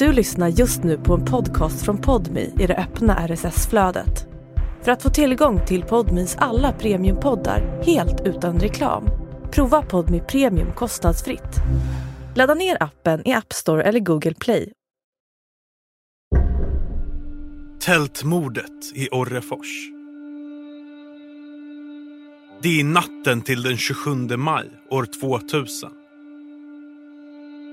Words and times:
Du 0.00 0.12
lyssnar 0.12 0.48
just 0.48 0.82
nu 0.82 0.98
på 0.98 1.14
en 1.14 1.24
podcast 1.24 1.84
från 1.84 1.98
Podmi 1.98 2.54
i 2.58 2.66
det 2.66 2.76
öppna 2.76 3.28
RSS-flödet. 3.28 4.26
För 4.82 4.92
att 4.92 5.02
få 5.02 5.10
tillgång 5.10 5.66
till 5.66 5.82
Podmis 5.82 6.36
alla 6.38 6.72
premiumpoddar 6.72 7.82
helt 7.86 8.20
utan 8.26 8.60
reklam, 8.60 9.04
prova 9.52 9.82
Podmi 9.82 10.20
Premium 10.20 10.72
kostnadsfritt. 10.72 11.56
Ladda 12.36 12.54
ner 12.54 12.82
appen 12.82 13.28
i 13.28 13.32
App 13.32 13.52
Store 13.52 13.82
eller 13.82 14.00
Google 14.00 14.34
Play. 14.34 14.72
Tältmordet 17.80 18.94
i 18.94 19.08
Orrefors. 19.08 19.88
Det 22.62 22.80
är 22.80 22.84
natten 22.84 23.42
till 23.42 23.62
den 23.62 23.76
27 23.76 24.10
maj 24.36 24.70
år 24.90 25.06
2000. 25.20 25.99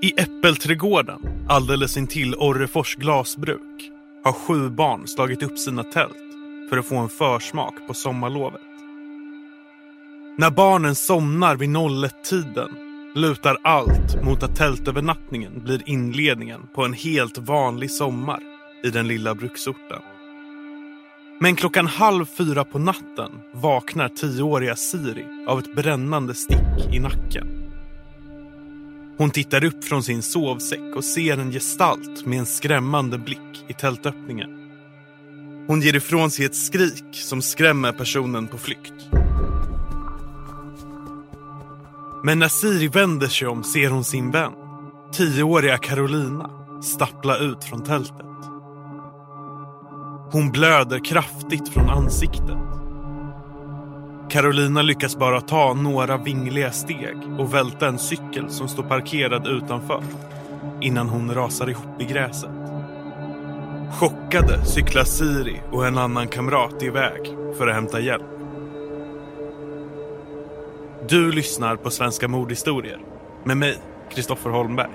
I 0.02 0.12
Äppelträdgården, 0.20 1.46
alldeles 1.48 1.96
intill 1.96 2.34
Orrefors 2.34 2.94
glasbruk, 2.96 3.90
har 4.24 4.32
sju 4.32 4.70
barn 4.70 5.06
slagit 5.06 5.42
upp 5.42 5.58
sina 5.58 5.82
tält 5.82 6.16
för 6.70 6.76
att 6.76 6.86
få 6.86 6.96
en 6.96 7.08
försmak 7.08 7.74
på 7.86 7.94
sommarlovet. 7.94 8.60
När 10.36 10.50
barnen 10.50 10.94
somnar 10.94 11.56
vid 11.56 11.68
01-tiden 11.68 12.68
lutar 13.14 13.58
allt 13.62 14.22
mot 14.22 14.42
att 14.42 14.56
tältövernattningen 14.56 15.62
blir 15.64 15.82
inledningen 15.86 16.60
på 16.74 16.84
en 16.84 16.92
helt 16.92 17.38
vanlig 17.38 17.90
sommar 17.90 18.40
i 18.84 18.90
den 18.90 19.08
lilla 19.08 19.34
bruksorten. 19.34 20.02
Men 21.40 21.56
klockan 21.56 21.86
halv 21.86 22.24
fyra 22.24 22.64
på 22.64 22.78
natten 22.78 23.30
vaknar 23.52 24.08
tioåriga 24.08 24.76
Siri 24.76 25.24
av 25.46 25.58
ett 25.58 25.76
brännande 25.76 26.34
stick 26.34 26.94
i 26.94 26.98
nacken. 26.98 27.67
Hon 29.18 29.30
tittar 29.30 29.64
upp 29.64 29.84
från 29.84 30.02
sin 30.02 30.22
sovsäck 30.22 30.96
och 30.96 31.04
ser 31.04 31.38
en 31.38 31.52
gestalt 31.52 32.26
med 32.26 32.38
en 32.38 32.46
skrämmande 32.46 33.18
blick 33.18 33.64
i 33.68 33.72
tältöppningen. 33.72 34.50
Hon 35.66 35.80
ger 35.80 35.96
ifrån 35.96 36.30
sig 36.30 36.44
ett 36.44 36.56
skrik 36.56 37.04
som 37.12 37.42
skrämmer 37.42 37.92
personen 37.92 38.48
på 38.48 38.58
flykt. 38.58 38.94
Men 42.24 42.38
när 42.38 42.48
Siri 42.48 42.88
vänder 42.88 43.28
sig 43.28 43.48
om 43.48 43.64
ser 43.64 43.90
hon 43.90 44.04
sin 44.04 44.30
vän, 44.30 44.52
tioåriga 45.12 45.78
Carolina, 45.78 46.50
stappla 46.82 47.38
ut 47.38 47.64
från 47.64 47.84
tältet. 47.84 48.26
Hon 50.32 50.50
blöder 50.52 51.04
kraftigt 51.04 51.68
från 51.68 51.90
ansiktet. 51.90 52.58
Carolina 54.30 54.82
lyckas 54.82 55.16
bara 55.16 55.40
ta 55.40 55.74
några 55.74 56.16
vingliga 56.16 56.72
steg 56.72 57.16
och 57.38 57.54
välta 57.54 57.88
en 57.88 57.98
cykel 57.98 58.50
som 58.50 58.68
står 58.68 58.82
parkerad 58.82 59.46
utanför 59.46 60.02
innan 60.80 61.08
hon 61.08 61.34
rasar 61.34 61.70
ihop 61.70 62.00
i 62.00 62.04
gräset. 62.04 62.50
Chockade 63.92 64.64
cyklar 64.64 65.04
Siri 65.04 65.60
och 65.72 65.86
en 65.86 65.98
annan 65.98 66.28
kamrat 66.28 66.82
iväg 66.82 67.20
för 67.58 67.68
att 67.68 67.74
hämta 67.74 68.00
hjälp. 68.00 68.26
Du 71.08 71.32
lyssnar 71.32 71.76
på 71.76 71.90
Svenska 71.90 72.28
mordhistorier 72.28 72.98
med 73.44 73.56
mig, 73.56 73.78
Kristoffer 74.10 74.50
Holmberg. 74.50 74.90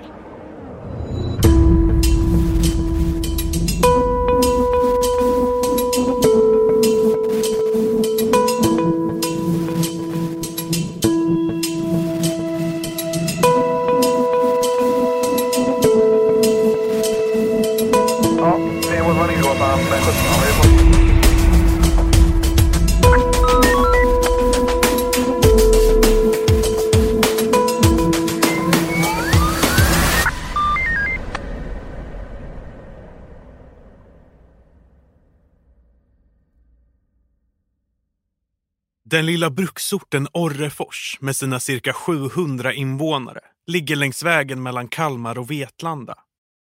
Lilla 39.44 39.50
bruksorten 39.50 40.28
Orrefors 40.32 41.18
med 41.20 41.36
sina 41.36 41.60
cirka 41.60 41.92
700 41.92 42.72
invånare 42.72 43.40
ligger 43.66 43.96
längs 43.96 44.22
vägen 44.22 44.62
mellan 44.62 44.88
Kalmar 44.88 45.38
och 45.38 45.50
Vetlanda, 45.50 46.18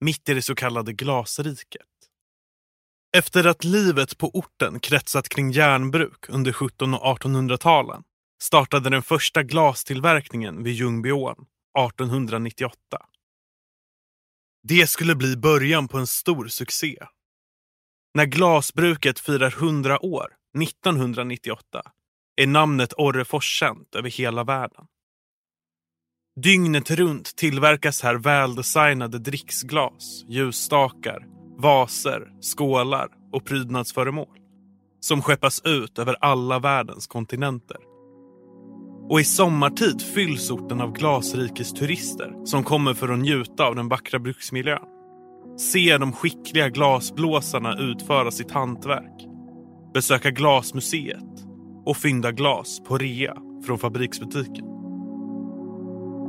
mitt 0.02 0.30
i 0.30 0.34
det 0.34 0.42
så 0.42 0.56
kallade 0.56 0.94
glasriket. 0.94 1.88
Efter 3.18 3.48
att 3.48 3.64
livet 3.64 4.18
på 4.18 4.30
orten 4.34 4.80
kretsat 4.80 5.30
kring 5.30 5.52
järnbruk 5.52 6.30
under 6.30 6.52
1700 6.52 7.00
och 7.00 7.20
1800-talen 7.20 8.04
startade 8.42 8.90
den 8.90 9.04
första 9.04 9.44
glastillverkningen 9.44 10.64
vid 10.64 10.74
Ljungbyån 10.74 11.46
1898. 11.80 12.78
Det 14.64 14.90
skulle 14.90 15.16
bli 15.16 15.38
början 15.38 15.88
på 15.88 15.98
en 15.98 16.08
stor 16.08 16.48
succé. 16.48 16.98
När 18.14 18.26
glasbruket 18.26 19.20
firar 19.20 19.54
100 19.58 20.06
år, 20.06 20.28
1998, 20.62 21.82
är 22.40 22.48
namnet 22.48 22.94
Orrefors 22.98 23.46
känt 23.46 23.96
över 23.96 24.10
hela 24.10 24.44
världen. 24.44 24.86
Dygnet 26.42 26.92
runt 26.92 27.36
tillverkas 27.36 28.02
här 28.02 28.16
väldesignade 28.16 29.20
dricksglas, 29.20 30.26
ljusstakar, 30.28 31.26
vaser, 31.58 32.32
skålar 32.42 33.08
och 33.34 33.46
prydnadsföremål 33.46 34.38
som 35.00 35.22
skeppas 35.22 35.62
ut 35.66 36.00
över 36.00 36.16
alla 36.20 36.60
världens 36.60 37.08
kontinenter. 37.08 37.78
Och 39.10 39.20
i 39.20 39.24
sommartid 39.24 40.02
fylls 40.02 40.52
orten 40.52 40.82
av 40.82 40.94
glasrikes 40.94 41.74
turister 41.74 42.46
som 42.46 42.64
kommer 42.64 42.94
för 42.94 43.10
att 43.10 43.20
njuta 43.20 43.66
av 43.66 43.76
den 43.76 43.90
vackra 43.90 44.20
bruksmiljön. 44.20 44.88
Se 45.58 45.98
de 45.98 46.14
skickliga 46.14 46.70
glasblåsarna 46.70 47.78
utföra 47.78 48.32
sitt 48.32 48.52
hantverk. 48.52 49.28
Besöka 49.94 50.32
glasmuseet 50.32 51.29
och 51.86 51.98
fynda 51.98 52.32
glas 52.32 52.80
på 52.88 52.98
rea 52.98 53.36
från 53.66 53.80
fabriksbutiken. 53.80 54.66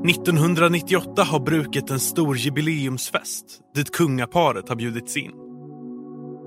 1998 0.08 1.22
har 1.22 1.40
bruket 1.40 1.90
en 1.90 2.00
stor 2.00 2.36
jubileumsfest 2.36 3.60
dit 3.74 3.90
kungaparet 3.90 4.68
har 4.68 4.76
bjudits 4.76 5.16
in. 5.16 5.32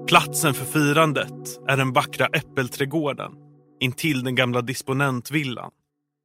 Platsen 0.07 0.53
för 0.53 0.65
firandet 0.65 1.59
är 1.67 1.77
den 1.77 1.93
vackra 1.93 2.25
Äppelträdgården 2.25 3.31
intill 3.79 4.23
den 4.23 4.35
gamla 4.35 4.61
disponentvillan 4.61 5.71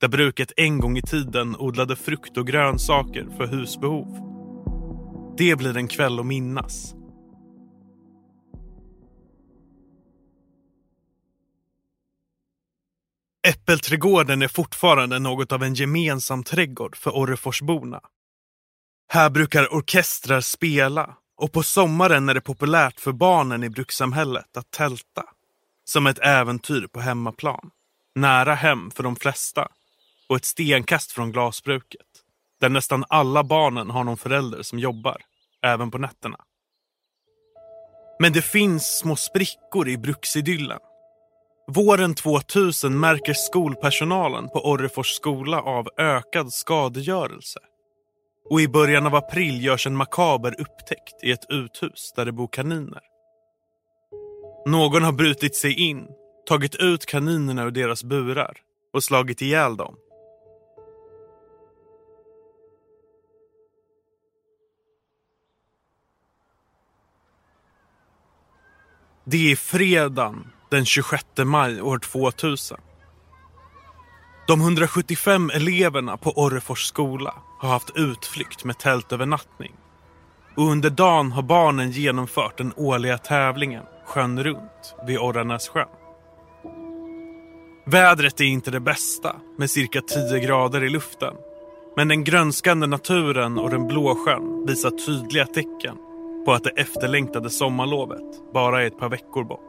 där 0.01 0.09
bruket 0.09 0.53
en 0.57 0.81
gång 0.81 0.97
i 0.97 1.03
tiden 1.03 1.57
odlade 1.57 1.97
frukt 1.97 2.37
och 2.37 2.47
grönsaker 2.47 3.29
för 3.37 3.47
husbehov. 3.47 4.19
Det 5.39 5.57
blir 5.57 5.77
en 5.77 5.89
kväll 5.89 6.21
att 6.21 6.27
minnas. 6.27 6.95
Äppelträdgården 13.49 14.43
är 14.43 14.49
fortfarande 14.49 15.19
något 15.19 15.53
av 15.53 15.63
en 15.63 15.75
gemensam 15.75 16.45
trädgård 16.45 16.97
för 16.97 17.11
Orreforsborna. 17.11 18.01
Här 19.13 19.31
brukar 19.31 19.75
orkestrar 19.75 20.41
spela 20.41 21.17
och 21.37 21.53
på 21.53 21.63
sommaren 21.63 22.29
är 22.29 22.35
det 22.35 22.41
populärt 22.41 23.01
för 23.01 23.13
barnen 23.13 23.65
i 23.65 23.71
brukssamhället 23.71 24.57
att 24.57 24.71
tälta. 24.71 25.25
Som 25.85 26.07
ett 26.07 26.19
äventyr 26.19 26.87
på 26.87 27.01
hemmaplan. 27.01 27.71
Nära 28.15 28.55
hem 28.55 28.91
för 28.91 29.03
de 29.03 29.17
flesta 29.17 29.69
och 30.29 30.37
ett 30.37 30.45
stenkast 30.45 31.13
från 31.13 31.33
glasbruket. 31.33 32.07
Där 32.61 32.69
nästan 32.69 33.05
alla 33.09 33.45
barnen 33.45 33.91
har 33.91 34.05
någon 34.05 34.17
förälder 34.17 34.63
som 34.63 34.79
jobbar, 34.79 35.17
även 35.63 35.91
på 35.91 35.99
nätterna. 35.99 36.39
Men 38.19 38.33
det 38.33 38.43
finns 38.43 38.99
små 38.99 39.17
sprickor 39.17 39.89
i 39.89 39.99
bruksidyllen. 39.99 40.79
Våren 41.71 42.15
2000 42.15 43.01
märker 43.01 43.35
skolpersonalen 43.35 44.49
på 44.49 44.71
Orrefors 44.71 45.09
skola 45.09 45.63
av 45.63 45.89
ökad 45.99 46.53
skadegörelse. 46.53 47.61
Och 48.51 48.61
i 48.61 48.69
början 48.69 49.07
av 49.07 49.15
april 49.15 49.65
görs 49.65 49.87
en 49.87 49.97
makaber 49.97 50.61
upptäckt 50.61 51.25
i 51.25 51.31
ett 51.31 51.51
uthus 51.51 52.13
där 52.17 52.25
det 52.25 52.33
bor 52.33 52.49
kaniner. 52.53 53.03
Någon 54.67 55.03
har 55.03 55.13
brutit 55.13 55.57
sig 55.57 55.73
in, 55.73 56.07
tagit 56.47 56.75
ut 56.75 57.07
kaninerna 57.07 57.65
ur 57.65 57.71
deras 57.71 58.05
burar 58.05 58.57
och 58.93 59.05
slagit 59.05 59.43
ihjäl 59.43 59.77
dem. 59.77 59.97
Det 69.25 69.53
är 69.53 69.57
fredagen 69.57 70.53
den 70.71 70.85
26 70.85 71.25
maj 71.45 71.83
år 71.83 71.99
2000. 71.99 72.79
De 74.49 74.61
175 74.61 75.51
eleverna 75.51 76.17
på 76.17 76.31
Orrefors 76.31 76.85
skola 76.85 77.35
har 77.59 77.69
haft 77.69 77.97
utflykt 77.97 78.65
med 78.65 78.79
tältövernattning. 78.79 79.73
och 80.57 80.71
under 80.71 80.91
dagen 80.91 81.33
har 81.33 81.43
barnen 81.43 81.91
genomfört 81.91 82.59
den 82.59 82.73
årliga 82.77 83.19
tävlingen 83.19 83.83
Sjön 84.07 84.45
runt 84.45 84.95
vid 85.07 85.19
Orranässjön. 85.19 85.89
Vädret 87.87 88.41
är 88.41 88.45
inte 88.45 88.71
det 88.71 88.81
bästa 88.81 89.37
med 89.59 89.71
cirka 89.71 90.01
10 90.01 90.41
grader 90.41 90.85
i 90.85 90.89
luften. 90.89 91.35
Men 91.97 92.09
den 92.09 92.25
grönskande 92.25 92.87
naturen 92.87 93.59
och 93.59 93.71
den 93.71 93.87
blå 93.87 94.15
sjön 94.15 94.67
visar 94.67 94.91
tydliga 94.91 95.47
tecken 95.47 95.97
på 96.45 96.53
att 96.53 96.65
det 96.65 96.71
efterlängtade 96.71 97.51
sommarlovet 97.51 98.53
bara 98.55 98.83
är 98.83 98.87
ett 98.87 98.99
par 98.99 99.09
veckor 99.09 99.45
bort. 99.45 99.68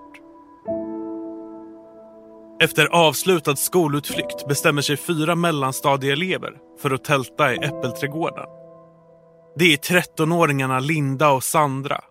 Efter 2.62 2.86
avslutad 2.86 3.56
skolutflykt 3.56 4.48
bestämmer 4.48 4.82
sig 4.82 4.98
fyra 4.98 5.36
mellanstadieelever 5.36 6.54
för 6.82 6.92
att 6.92 7.04
tälta 7.04 7.54
i 7.54 7.58
Äppelträdgården. 7.58 8.46
Det 9.56 9.74
är 9.74 9.78
13-åringarna 9.78 10.80
Linda 10.80 11.32
och 11.32 11.44
Sandra. 11.44 12.04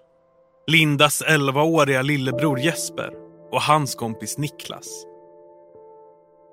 Lindas 0.67 1.23
11-åriga 1.23 2.03
lillebror 2.03 2.59
Jesper 2.59 3.11
och 3.53 3.62
hans 3.62 3.95
kompis 3.95 4.39
Niklas. 4.39 5.05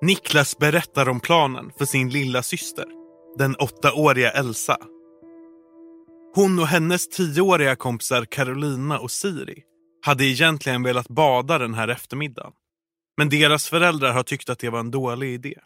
Niklas 0.01 0.57
berättar 0.57 1.09
om 1.09 1.19
planen 1.19 1.71
för 1.77 1.85
sin 1.85 2.09
lilla 2.09 2.43
syster, 2.43 2.85
den 3.37 3.55
åttaåriga 3.55 4.31
Elsa. 4.31 4.77
Hon 6.35 6.59
och 6.59 6.67
hennes 6.67 7.19
10-åriga 7.19 7.75
kompisar 7.75 8.25
Carolina 8.25 8.99
och 8.99 9.11
Siri 9.11 9.63
hade 10.05 10.25
egentligen 10.25 10.83
velat 10.83 11.07
bada 11.07 11.57
den 11.57 11.73
här 11.73 11.87
eftermiddagen. 11.87 12.51
Men 13.17 13.29
deras 13.29 13.69
föräldrar 13.69 14.13
har 14.13 14.23
tyckt 14.23 14.49
att 14.49 14.59
det 14.59 14.69
var 14.69 14.79
en 14.79 14.91
dålig 14.91 15.33
idé. 15.33 15.59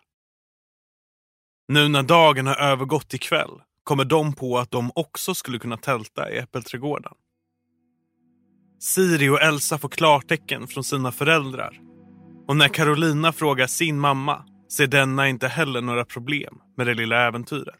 Nu 1.68 1.88
när 1.88 2.04
dagen 2.04 2.48
har 2.48 2.56
övergått 2.56 3.10
till 3.10 3.19
kväll 3.19 3.62
kommer 3.84 4.06
de 4.06 4.34
på 4.34 4.57
att 4.57 4.72
de 4.72 4.92
också 4.96 5.34
skulle 5.34 5.60
kunna 5.60 5.78
tälta 5.78 6.31
i 6.31 6.38
Äppelträdgården. 6.38 7.13
Siri 8.80 9.30
och 9.30 9.42
Elsa 9.42 9.78
får 9.78 9.90
klartecken 9.90 10.68
från 10.68 10.84
sina 10.84 11.12
föräldrar 11.12 11.80
och 12.48 12.56
när 12.56 12.68
Carolina 12.68 13.31
frågar 13.31 13.68
sin 13.68 14.00
mamma 14.00 14.46
ser 14.72 14.88
denna 14.88 15.30
inte 15.30 15.48
heller 15.48 15.81
några 15.81 16.06
problem 16.06 16.57
med 16.78 16.88
det 16.88 16.94
lilla 16.94 17.28
äventyret. 17.28 17.75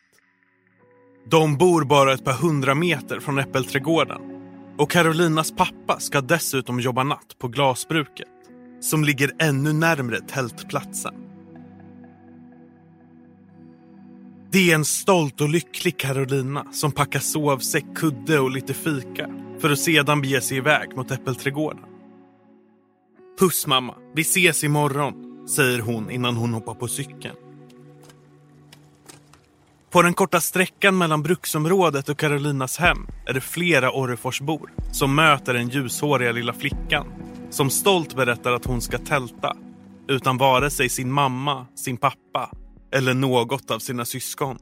De 1.32 1.58
bor 1.58 1.86
bara 1.86 2.14
ett 2.14 2.26
par 2.26 2.34
hundra 2.34 2.76
meter 2.76 3.20
från 3.20 3.38
Äppelträdgården 3.40 4.22
och 4.78 4.92
Carolinas 4.92 5.52
pappa 5.52 6.00
ska 6.00 6.22
dessutom 6.22 6.80
jobba 6.80 7.04
natt 7.04 7.36
på 7.40 7.48
glasbruket 7.48 8.39
som 8.80 9.04
ligger 9.04 9.32
ännu 9.40 9.74
närmre 9.74 10.22
tältplatsen. 10.22 11.14
Det 14.52 14.72
är 14.72 14.76
en 14.76 14.86
stolt 14.86 15.42
och 15.42 15.50
lycklig 15.50 15.98
Carolina 15.98 16.66
som 16.72 16.92
packar 16.92 17.20
sovsäck, 17.20 17.86
kudde 17.96 18.40
och 18.40 18.52
lite 18.52 18.74
fika 18.74 19.30
för 19.60 19.70
att 19.70 19.80
sedan 19.80 20.22
bege 20.22 20.42
sig 20.42 20.58
iväg 20.58 20.96
mot 20.96 21.12
Äppelträdgården. 21.12 21.84
Puss 23.40 23.68
mamma, 23.68 23.96
vi 24.16 24.22
ses 24.22 24.64
imorgon, 24.64 25.48
säger 25.48 25.80
hon 25.80 26.12
innan 26.12 26.36
hon 26.36 26.54
hoppar 26.54 26.74
på 26.74 26.88
cykeln. 26.88 27.36
På 29.90 30.02
den 30.02 30.14
korta 30.14 30.42
sträckan 30.42 30.98
mellan 30.98 31.24
bruksområdet 31.24 32.10
och 32.10 32.18
Carolinas 32.18 32.78
hem 32.78 33.08
är 33.26 33.34
det 33.34 33.42
flera 33.42 33.92
Orreforsbor 33.92 34.72
som 34.92 35.16
möter 35.16 35.54
den 35.54 35.70
ljushåriga 35.70 36.32
lilla 36.32 36.54
flickan 36.54 37.08
som 37.50 37.70
stolt 37.70 38.16
berättar 38.16 38.54
att 38.54 38.66
hon 38.66 38.82
ska 38.82 38.98
tälta 38.98 39.58
utan 40.08 40.38
vare 40.38 40.70
sig 40.70 40.90
sin 40.90 41.12
mamma, 41.12 41.68
sin 41.76 41.98
pappa 41.98 42.52
eller 42.92 43.14
något 43.14 43.72
av 43.72 43.80
sina 43.80 44.06
syskon. 44.06 44.60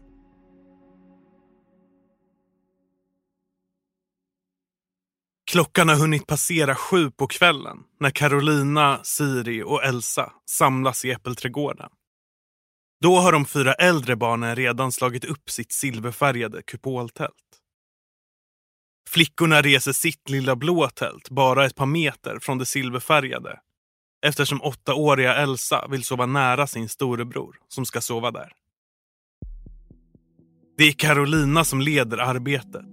Klockan 5.51 5.89
har 5.89 5.95
hunnit 5.95 6.28
passera 6.28 6.75
sju 6.75 7.12
på 7.12 7.28
kvällen 7.28 7.78
när 8.00 8.10
Carolina, 8.10 9.00
Siri 9.04 9.63
och 9.63 9.83
Elsa 9.83 10.33
samlas 10.50 11.06
i 11.06 11.12
Äppelträdgården. 11.12 11.90
Då 13.01 13.16
har 13.16 13.31
de 13.31 13.45
fyra 13.45 13.74
äldre 13.74 14.16
barnen 14.16 14.56
redan 14.56 14.92
slagit 14.92 15.25
upp 15.25 15.50
sitt 15.50 15.72
silverfärgade 15.72 16.62
kupoltält. 16.62 17.46
Flickorna 19.18 19.62
reser 19.62 19.92
sitt 19.92 20.30
lilla 20.30 20.56
blå 20.56 20.90
tält 20.90 21.30
bara 21.30 21.66
ett 21.66 21.75
par 21.75 21.86
meter 21.86 22.40
från 22.42 22.58
det 22.58 22.66
silverfärgade 22.66 23.60
eftersom 24.25 24.62
åttaåriga 24.62 25.36
Elsa 25.36 25.88
vill 25.88 26.04
sova 26.04 26.25
nära 26.25 26.68
sin 26.68 26.90
storebror 26.90 27.56
som 27.68 27.86
ska 27.86 28.02
sova 28.02 28.31
där. 28.31 28.52
Det 30.78 30.84
är 30.84 30.92
Carolina 30.92 31.64
som 31.64 31.81
leder 31.81 32.18
arbetet. 32.18 32.86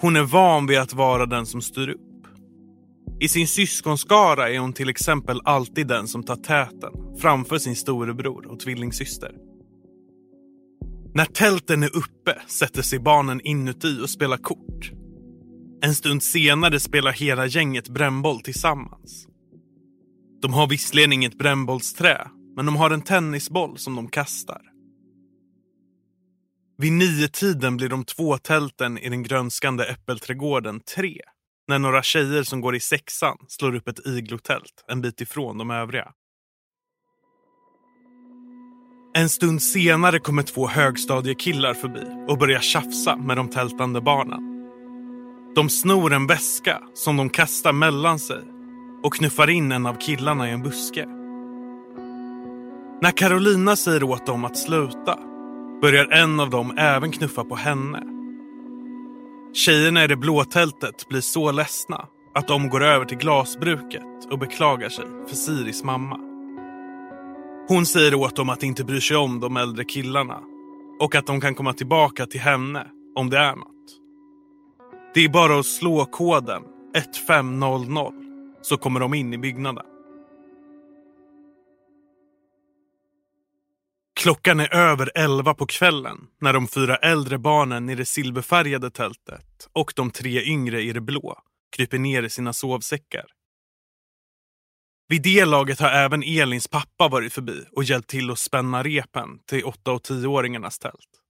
Hon 0.00 0.16
är 0.16 0.22
van 0.22 0.66
vid 0.66 0.78
att 0.78 0.92
vara 0.92 1.26
den 1.26 1.46
som 1.46 1.62
styr 1.62 1.88
upp. 1.88 2.26
I 3.20 3.28
sin 3.28 3.48
syskonskara 3.48 4.50
är 4.50 4.58
hon 4.58 4.72
till 4.72 4.88
exempel 4.88 5.40
alltid 5.44 5.86
den 5.86 6.08
som 6.08 6.22
tar 6.22 6.36
täten 6.36 7.18
framför 7.20 7.58
sin 7.58 7.76
storebror 7.76 8.46
och 8.46 8.60
tvillingsyster. 8.60 9.34
När 11.14 11.24
tälten 11.24 11.82
är 11.82 11.96
uppe 11.96 12.42
sätter 12.46 12.82
sig 12.82 12.98
barnen 12.98 13.40
inuti 13.44 14.00
och 14.02 14.10
spelar 14.10 14.36
kort. 14.36 14.97
En 15.82 15.94
stund 15.94 16.22
senare 16.22 16.80
spelar 16.80 17.12
hela 17.12 17.46
gänget 17.46 17.88
brännboll 17.88 18.40
tillsammans. 18.40 19.26
De 20.42 20.52
har 20.52 20.66
visserligen 20.66 21.12
inget 21.12 21.38
brännbollsträ, 21.38 22.28
men 22.56 22.66
de 22.66 22.76
har 22.76 22.90
en 22.90 23.02
tennisboll 23.02 23.78
som 23.78 23.96
de 23.96 24.08
kastar. 24.08 24.62
Vid 26.78 26.92
nio 26.92 27.28
tiden 27.28 27.76
blir 27.76 27.88
de 27.88 28.04
två 28.04 28.38
tälten 28.38 28.98
i 28.98 29.08
den 29.08 29.22
grönskande 29.22 29.84
äppelträdgården 29.84 30.80
tre 30.80 31.20
när 31.68 31.78
några 31.78 32.02
tjejer 32.02 32.42
som 32.42 32.60
går 32.60 32.76
i 32.76 32.80
sexan 32.80 33.36
slår 33.48 33.74
upp 33.74 33.88
ett 33.88 34.06
iglotält 34.06 34.84
en 34.88 35.00
bit 35.00 35.20
ifrån 35.20 35.58
de 35.58 35.70
övriga. 35.70 36.12
En 39.14 39.28
stund 39.28 39.62
senare 39.62 40.18
kommer 40.18 40.42
två 40.42 40.68
högstadiekillar 40.68 41.74
förbi 41.74 42.32
och 42.32 42.38
börjar 42.38 42.60
tjafsa 42.60 43.16
med 43.16 43.36
de 43.36 43.48
tältande 43.48 44.00
barnen. 44.00 44.47
De 45.58 45.68
snor 45.68 46.12
en 46.12 46.26
väska 46.26 46.82
som 46.94 47.16
de 47.16 47.30
kastar 47.30 47.72
mellan 47.72 48.18
sig 48.18 48.40
och 49.02 49.14
knuffar 49.14 49.50
in 49.50 49.72
en 49.72 49.86
av 49.86 49.94
killarna 49.94 50.48
i 50.48 50.52
en 50.52 50.62
buske. 50.62 51.06
När 53.02 53.10
Carolina 53.10 53.76
säger 53.76 54.02
åt 54.02 54.26
dem 54.26 54.44
att 54.44 54.58
sluta 54.58 55.18
börjar 55.80 56.06
en 56.06 56.40
av 56.40 56.50
dem 56.50 56.74
även 56.78 57.12
knuffa 57.12 57.44
på 57.44 57.56
henne. 57.56 58.02
Tjejerna 59.54 60.04
i 60.04 60.06
det 60.06 60.16
blå 60.16 60.44
tältet 60.44 61.08
blir 61.08 61.20
så 61.20 61.52
ledsna 61.52 62.06
att 62.34 62.48
de 62.48 62.68
går 62.68 62.84
över 62.84 63.04
till 63.04 63.18
glasbruket 63.18 64.26
och 64.30 64.38
beklagar 64.38 64.88
sig 64.88 65.04
för 65.28 65.36
Siris 65.36 65.84
mamma. 65.84 66.18
Hon 67.68 67.86
säger 67.86 68.14
åt 68.14 68.36
dem 68.36 68.50
att 68.50 68.62
inte 68.62 68.84
bry 68.84 69.00
sig 69.00 69.16
om 69.16 69.40
de 69.40 69.56
äldre 69.56 69.84
killarna 69.84 70.40
och 71.00 71.14
att 71.14 71.26
de 71.26 71.40
kan 71.40 71.54
komma 71.54 71.72
tillbaka 71.72 72.26
till 72.26 72.40
henne 72.40 72.86
om 73.16 73.30
det 73.30 73.38
är 73.38 73.56
något. 73.56 73.77
Det 75.18 75.24
är 75.24 75.28
bara 75.28 75.58
att 75.58 75.66
slå 75.66 76.04
koden 76.04 76.62
1500 76.94 78.12
så 78.62 78.76
kommer 78.76 79.00
de 79.00 79.14
in 79.14 79.32
i 79.32 79.38
byggnaden. 79.38 79.86
Klockan 84.20 84.60
är 84.60 84.74
över 84.74 85.10
elva 85.14 85.54
på 85.54 85.66
kvällen 85.66 86.26
när 86.40 86.52
de 86.52 86.68
fyra 86.68 86.96
äldre 86.96 87.38
barnen 87.38 87.88
i 87.88 87.94
det 87.94 88.04
silverfärgade 88.04 88.90
tältet 88.90 89.68
och 89.72 89.92
de 89.96 90.10
tre 90.10 90.42
yngre 90.42 90.82
i 90.82 90.92
det 90.92 91.00
blå 91.00 91.38
kryper 91.76 91.98
ner 91.98 92.22
i 92.22 92.30
sina 92.30 92.52
sovsäckar. 92.52 93.26
Vid 95.08 95.22
det 95.22 95.44
laget 95.44 95.80
har 95.80 95.90
även 95.90 96.22
Elins 96.22 96.68
pappa 96.68 97.08
varit 97.08 97.32
förbi 97.32 97.64
och 97.72 97.84
hjälpt 97.84 98.10
till 98.10 98.30
att 98.30 98.38
spänna 98.38 98.82
repen 98.82 99.38
till 99.46 99.64
åtta 99.64 99.92
och 99.92 100.02
tioåringarnas 100.02 100.78
tält. 100.78 101.20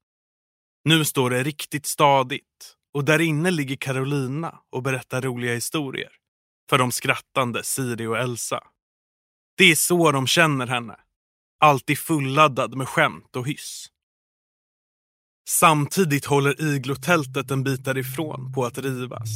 Nu 0.84 1.04
står 1.04 1.30
det 1.30 1.42
riktigt 1.42 1.86
stadigt 1.86 2.77
och 2.94 3.04
där 3.04 3.20
inne 3.20 3.50
ligger 3.50 3.76
Carolina 3.76 4.54
och 4.72 4.82
berättar 4.82 5.22
roliga 5.22 5.54
historier 5.54 6.10
för 6.70 6.78
de 6.78 6.92
skrattande 6.92 7.64
Siri 7.64 8.06
och 8.06 8.18
Elsa. 8.18 8.60
Det 9.56 9.64
är 9.64 9.74
så 9.74 10.12
de 10.12 10.26
känner 10.26 10.66
henne. 10.66 10.96
Alltid 11.60 11.98
fulladdad 11.98 12.76
med 12.76 12.88
skämt 12.88 13.36
och 13.36 13.46
hyss. 13.46 13.86
Samtidigt 15.48 16.24
håller 16.24 16.74
iglotältet 16.74 17.50
en 17.50 17.64
bit 17.64 17.84
därifrån 17.84 18.52
på 18.52 18.64
att 18.64 18.78
rivas. 18.78 19.28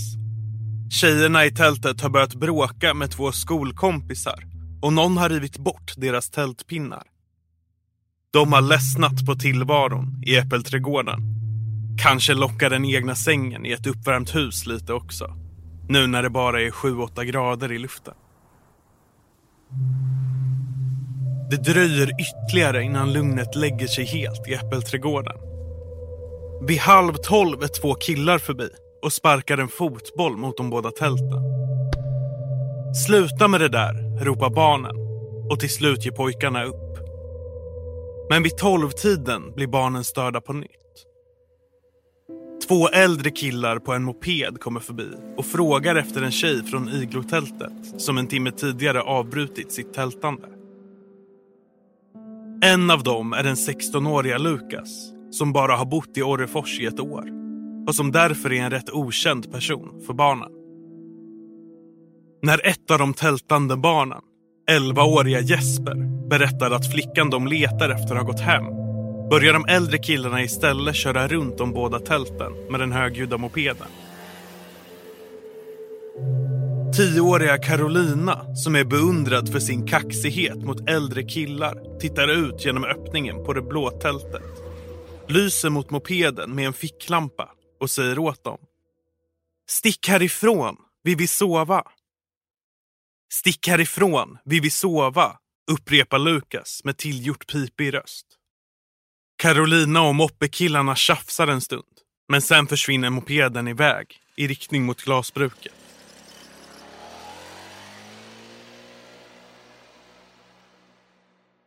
Tjejerna 1.01 1.45
i 1.45 1.55
tältet 1.55 2.01
har 2.01 2.11
börjat 2.11 2.35
bråka 2.35 2.95
med 2.95 3.11
två 3.11 3.33
skolkompisar 3.33 4.45
och 4.83 4.93
någon 4.93 5.17
har 5.17 5.29
rivit 5.29 5.59
bort 5.59 5.95
deras 5.97 6.31
tältpinnar. 6.31 7.03
De 8.31 8.53
har 8.53 8.61
ledsnat 8.61 9.27
på 9.27 9.35
tillvaron 9.35 10.23
i 10.27 10.37
Äppelträdgården. 10.37 11.42
Kanske 11.99 12.35
lockar 12.35 12.71
den 12.71 12.85
egna 12.85 13.15
sängen 13.15 13.67
i 13.67 13.73
ett 13.73 13.87
uppvärmt 13.87 14.35
hus 14.35 14.67
lite 14.67 14.93
också. 14.93 15.37
Nu 15.89 16.07
när 16.07 16.23
det 16.23 16.31
bara 16.31 16.63
är 16.63 16.71
7-8 16.71 17.25
grader 17.25 17.73
i 17.73 17.79
luften. 17.79 18.15
Det 21.51 21.57
dröjer 21.57 22.11
ytterligare 22.21 22.83
innan 22.83 23.13
lugnet 23.13 23.57
lägger 23.57 23.87
sig 23.87 24.05
helt 24.05 24.49
i 24.49 24.55
Äppelträdgården. 24.55 25.37
Vid 26.67 26.79
halv 26.79 27.13
tolv 27.13 27.63
är 27.63 27.81
två 27.81 27.95
killar 27.95 28.39
förbi 28.39 28.69
och 29.03 29.13
sparkar 29.13 29.59
en 29.59 29.69
fotboll 29.69 30.37
mot 30.37 30.57
de 30.57 30.71
båda 30.71 30.91
tälten. 30.91 31.43
Sluta 33.07 33.49
med 33.49 33.61
det 33.61 33.69
där, 33.69 34.25
ropar 34.25 34.51
barnen 34.51 34.97
och 35.51 35.61
till 35.61 35.71
slut 35.71 36.05
ger 36.05 36.13
pojkarna 36.13 36.65
upp. 36.65 36.99
Men 38.31 38.43
vid 38.43 38.57
tolvtiden 38.57 39.53
blir 39.55 39.67
barnen 39.67 40.05
störda 40.05 40.41
på 40.41 40.53
nytt. 40.53 40.82
Två 42.73 42.89
äldre 42.89 43.31
killar 43.31 43.79
på 43.79 43.93
en 43.93 44.03
moped 44.03 44.61
kommer 44.61 44.81
förbi 44.81 45.09
och 45.37 45.47
frågar 45.47 45.97
efter 45.97 46.23
en 46.23 46.31
tjej 46.31 46.63
från 46.63 46.89
iglotältet 46.89 48.01
som 48.01 48.19
en 48.19 48.27
timme 48.27 48.51
tidigare 48.51 49.03
avbrutit 49.03 49.73
sitt 49.73 49.95
tältande. 49.95 50.49
En 52.63 52.91
av 52.91 53.03
dem 53.03 53.33
är 53.33 53.43
den 53.43 53.55
16-åriga 53.55 54.39
Lukas 54.39 55.13
som 55.31 55.53
bara 55.53 55.77
har 55.77 55.85
bott 55.85 56.17
i 56.17 56.23
Orrefors 56.23 56.81
i 56.81 56.87
ett 56.87 57.01
år 57.01 57.25
och 57.87 57.95
som 57.95 58.13
därför 58.13 58.53
är 58.53 58.63
en 58.63 58.71
rätt 58.71 58.91
okänd 58.91 59.53
person 59.53 60.03
för 60.07 60.15
barnen. 60.15 60.53
När 62.43 62.67
ett 62.67 62.91
av 62.91 62.99
de 62.99 63.15
tältande 63.15 63.77
barnen, 63.77 64.23
11-åriga 64.71 65.41
Jesper, 65.41 66.29
berättar 66.29 66.71
att 66.71 66.93
flickan 66.93 67.31
de 67.31 67.47
letar 67.47 67.91
efter 67.91 68.15
har 68.15 68.25
gått 68.25 68.41
hem 68.41 68.92
börjar 69.31 69.53
de 69.53 69.65
äldre 69.69 69.99
killarna 69.99 70.43
istället 70.43 70.97
köra 70.97 71.29
runt 71.29 71.59
de 71.59 71.73
båda 71.73 71.99
tälten 71.99 72.53
med 72.71 72.81
den 72.81 72.93
högljudda 72.93 73.39
mopeden. 73.39 73.89
Tioåriga 76.97 77.59
Carolina, 77.59 78.55
som 78.55 78.77
är 78.77 78.85
beundrad 78.85 79.53
för 79.53 79.59
sin 79.59 79.87
kaxighet 79.87 80.57
mot 80.57 80.89
äldre 80.89 81.23
killar, 81.23 81.99
tittar 82.01 82.29
ut 82.29 82.65
genom 82.65 82.85
öppningen 82.85 83.45
på 83.45 83.53
det 83.53 83.63
blå 83.63 83.91
tältet. 83.91 84.43
Lyser 85.29 85.71
mot 85.71 85.91
mopeden 85.91 86.55
med 86.55 86.67
en 86.67 86.73
ficklampa 86.73 87.49
och 87.81 87.91
säger 87.91 88.19
åt 88.19 88.45
dem. 88.45 88.59
Stick 89.69 90.09
härifrån, 90.09 90.77
vi 91.03 91.15
vill 91.15 91.29
sova. 91.29 91.83
Stick 93.33 93.69
härifrån, 93.69 94.39
vi 94.45 94.61
vill 94.61 94.73
sova, 94.73 95.39
upprepar 95.71 96.19
Lukas 96.19 96.81
med 96.85 96.97
tillgjort 96.97 97.47
pipig 97.47 97.95
röst. 97.95 98.27
Carolina 99.43 100.03
och 100.03 100.15
moppekillarna 100.15 100.95
tjafsar 100.95 101.47
en 101.47 101.61
stund, 101.61 101.85
men 102.29 102.43
sen 102.43 102.67
försvinner 102.67 103.11
mopeden 103.11 103.69
iväg 103.69 104.07
i 104.37 104.47
riktning 104.47 104.85
mot 104.85 105.03
glasbruket. 105.03 105.73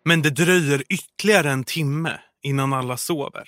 Men 0.06 0.22
det 0.22 0.30
dröjer 0.30 0.84
ytterligare 0.90 1.52
en 1.52 1.64
timme 1.64 2.20
innan 2.44 2.74
alla 2.74 2.98
sover. 2.98 3.48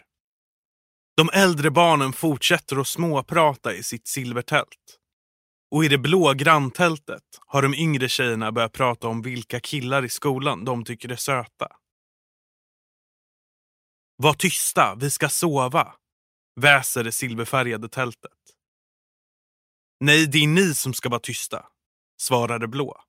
De 1.17 1.29
äldre 1.33 1.71
barnen 1.71 2.13
fortsätter 2.13 2.77
att 2.77 2.87
småprata 2.87 3.73
i 3.73 3.83
sitt 3.83 4.07
silvertält. 4.07 4.97
Och 5.71 5.85
i 5.85 5.87
det 5.87 5.97
blå 5.97 6.33
granntältet 6.33 7.23
har 7.47 7.61
de 7.61 7.73
yngre 7.73 8.09
tjejerna 8.09 8.51
börjat 8.51 8.73
prata 8.73 9.07
om 9.07 9.21
vilka 9.21 9.59
killar 9.59 10.05
i 10.05 10.09
skolan 10.09 10.65
de 10.65 10.83
tycker 10.83 11.11
är 11.11 11.15
söta. 11.15 11.67
Var 14.19 14.33
tysta, 14.33 14.95
vi 14.95 15.09
ska 15.09 15.29
sova, 15.29 15.93
väser 16.55 17.03
det 17.03 17.11
silverfärgade 17.11 17.89
tältet. 17.89 18.31
Nej, 19.99 20.27
det 20.27 20.37
är 20.37 20.47
ni 20.47 20.75
som 20.75 20.93
ska 20.93 21.09
vara 21.09 21.19
tysta, 21.19 21.65
svarar 22.21 22.59
det 22.59 22.67
blå. 22.67 23.01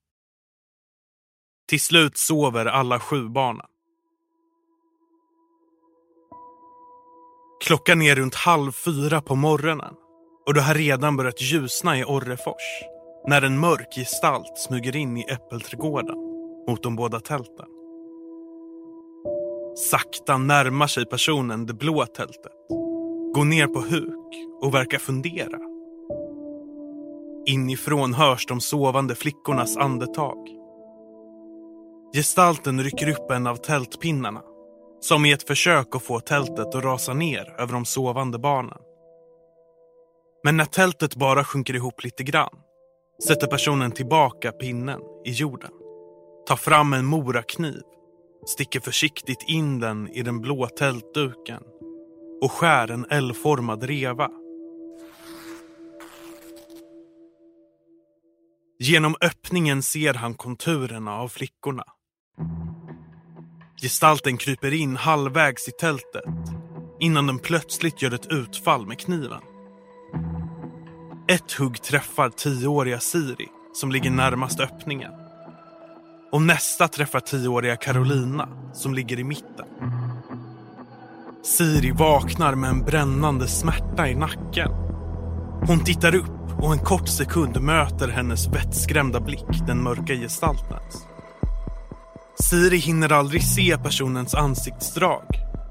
Till 1.68 1.80
slut 1.80 2.16
sover 2.16 2.66
alla 2.66 3.00
sju 3.00 3.28
barnen. 3.28 3.66
Klockan 7.64 8.02
är 8.02 8.16
runt 8.16 8.34
halv 8.34 8.72
fyra 8.72 9.22
på 9.22 9.34
morgonen 9.34 9.94
och 10.46 10.54
det 10.54 10.60
har 10.60 10.74
redan 10.74 11.16
börjat 11.16 11.40
ljusna 11.40 11.98
i 11.98 12.04
Orrefors 12.04 12.82
när 13.26 13.42
en 13.42 13.60
mörk 13.60 13.94
gestalt 13.94 14.58
smyger 14.58 14.96
in 14.96 15.16
i 15.16 15.24
äppelträdgården 15.28 16.16
mot 16.68 16.82
de 16.82 16.96
båda 16.96 17.20
tälten. 17.20 17.77
Sakta 19.78 20.38
närmar 20.38 20.86
sig 20.86 21.06
personen 21.06 21.66
det 21.66 21.74
blå 21.74 22.06
tältet, 22.06 22.52
går 23.34 23.44
ner 23.44 23.66
på 23.66 23.80
huk 23.80 24.34
och 24.62 24.74
verkar 24.74 24.98
fundera. 24.98 25.58
Inifrån 27.46 28.14
hörs 28.14 28.46
de 28.46 28.60
sovande 28.60 29.14
flickornas 29.14 29.76
andetag. 29.76 30.48
Gestalten 32.14 32.82
rycker 32.82 33.10
upp 33.10 33.30
en 33.30 33.46
av 33.46 33.56
tältpinnarna 33.56 34.42
som 35.00 35.24
i 35.24 35.32
ett 35.32 35.46
försök 35.46 35.96
att 35.96 36.02
få 36.02 36.20
tältet 36.20 36.74
att 36.74 36.84
rasa 36.84 37.14
ner 37.14 37.54
över 37.58 37.72
de 37.72 37.84
sovande 37.84 38.38
barnen. 38.38 38.78
Men 40.44 40.56
när 40.56 40.64
tältet 40.64 41.16
bara 41.16 41.44
sjunker 41.44 41.74
ihop 41.74 42.04
lite 42.04 42.22
grann 42.22 42.58
sätter 43.26 43.46
personen 43.46 43.92
tillbaka 43.92 44.52
pinnen 44.52 45.00
i 45.24 45.30
jorden. 45.30 45.70
Tar 46.46 46.56
fram 46.56 46.92
en 46.92 47.04
morakniv, 47.04 47.82
sticker 48.46 48.80
försiktigt 48.80 49.44
in 49.46 49.80
den 49.80 50.08
i 50.08 50.22
den 50.22 50.40
blå 50.40 50.66
tältduken 50.66 51.62
och 52.40 52.52
skär 52.52 52.90
en 52.90 53.06
L-formad 53.10 53.82
reva. 53.84 54.30
Genom 58.78 59.16
öppningen 59.20 59.82
ser 59.82 60.14
han 60.14 60.34
konturerna 60.34 61.14
av 61.14 61.28
flickorna. 61.28 61.84
Gestalten 63.82 64.36
kryper 64.36 64.74
in 64.74 64.96
halvvägs 64.96 65.68
i 65.68 65.72
tältet 65.72 66.24
innan 67.00 67.26
den 67.26 67.38
plötsligt 67.38 68.02
gör 68.02 68.14
ett 68.14 68.32
utfall 68.32 68.86
med 68.86 68.98
kniven. 68.98 69.42
Ett 71.28 71.52
hugg 71.52 71.82
träffar 71.82 72.30
tioåriga 72.30 73.00
Siri 73.00 73.48
som 73.72 73.92
ligger 73.92 74.10
närmast 74.10 74.60
öppningen. 74.60 75.12
Och 76.32 76.42
nästa 76.42 76.88
träffar 76.88 77.20
tioåriga 77.20 77.76
Carolina 77.76 78.48
som 78.72 78.94
ligger 78.94 79.18
i 79.18 79.24
mitten. 79.24 79.66
Siri 81.44 81.90
vaknar 81.90 82.54
med 82.54 82.70
en 82.70 82.84
brännande 82.84 83.48
smärta 83.48 84.08
i 84.08 84.14
nacken. 84.14 84.70
Hon 85.66 85.84
tittar 85.84 86.14
upp 86.14 86.62
och 86.62 86.72
en 86.72 86.78
kort 86.78 87.08
sekund 87.08 87.60
möter 87.60 88.08
hennes 88.08 88.48
vettskrämda 88.48 89.20
blick 89.20 89.66
den 89.66 89.82
mörka 89.82 90.14
gestaltens. 90.14 91.06
Siri 92.42 92.76
hinner 92.76 93.12
aldrig 93.12 93.42
se 93.42 93.78
personens 93.82 94.34
ansiktsdrag 94.34 95.24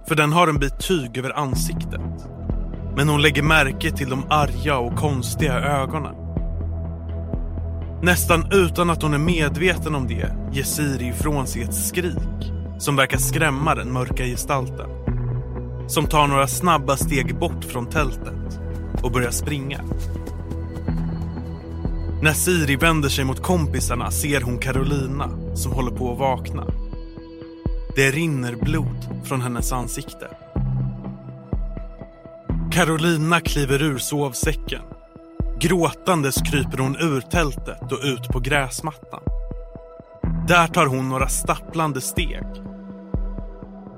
för 0.07 0.15
den 0.15 0.33
har 0.33 0.47
en 0.47 0.59
bit 0.59 0.79
tyg 0.79 1.17
över 1.17 1.37
ansiktet. 1.37 2.01
Men 2.95 3.09
hon 3.09 3.21
lägger 3.21 3.43
märke 3.43 3.91
till 3.91 4.09
de 4.09 4.23
arga 4.29 4.77
och 4.77 4.95
konstiga 4.95 5.53
ögonen. 5.53 6.26
Nästan 8.01 8.45
utan 8.51 8.89
att 8.89 9.01
hon 9.01 9.13
är 9.13 9.17
medveten 9.17 9.95
om 9.95 10.07
det 10.07 10.35
ger 10.53 10.63
Siri 10.63 11.07
ifrån 11.07 11.47
sig 11.47 11.61
ett 11.61 11.75
skrik 11.75 12.51
som 12.79 12.95
verkar 12.95 13.17
skrämma 13.17 13.75
den 13.75 13.93
mörka 13.93 14.25
gestalten. 14.25 14.89
Som 15.87 16.07
tar 16.07 16.27
några 16.27 16.47
snabba 16.47 16.97
steg 16.97 17.39
bort 17.39 17.63
från 17.63 17.85
tältet 17.85 18.59
och 19.03 19.11
börjar 19.11 19.31
springa. 19.31 19.83
När 22.21 22.33
Siri 22.33 22.75
vänder 22.75 23.09
sig 23.09 23.25
mot 23.25 23.43
kompisarna 23.43 24.11
ser 24.11 24.41
hon 24.41 24.57
Carolina 24.57 25.55
som 25.55 25.71
håller 25.71 25.91
på 25.91 26.11
att 26.11 26.19
vakna. 26.19 26.67
Det 27.95 28.11
rinner 28.11 28.55
blod 28.55 29.21
från 29.23 29.41
hennes 29.41 29.71
ansikte. 29.71 30.27
Carolina 32.71 33.39
kliver 33.39 33.81
ur 33.81 33.97
sovsäcken. 33.97 34.81
Gråtandes 35.59 36.35
kryper 36.51 36.77
hon 36.77 36.95
ur 36.95 37.21
tältet 37.21 37.91
och 37.91 37.99
ut 38.03 38.27
på 38.27 38.39
gräsmattan. 38.39 39.23
Där 40.47 40.67
tar 40.67 40.85
hon 40.85 41.09
några 41.09 41.27
stapplande 41.27 42.01
steg. 42.01 42.45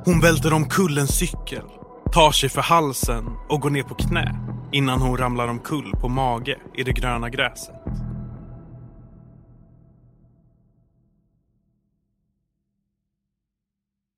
Hon 0.05 0.19
välter 0.21 0.53
omkull 0.53 0.97
en 0.97 1.07
cykel, 1.07 1.65
tar 2.13 2.31
sig 2.31 2.49
för 2.49 2.61
halsen 2.61 3.25
och 3.49 3.61
går 3.61 3.69
ner 3.69 3.83
på 3.83 3.95
knä 3.95 4.39
innan 4.71 5.01
hon 5.01 5.17
ramlar 5.17 5.47
omkull 5.47 5.91
på 6.01 6.09
mage 6.09 6.57
i 6.75 6.83
det 6.83 6.91
gröna 6.91 7.29
gräset. 7.29 7.75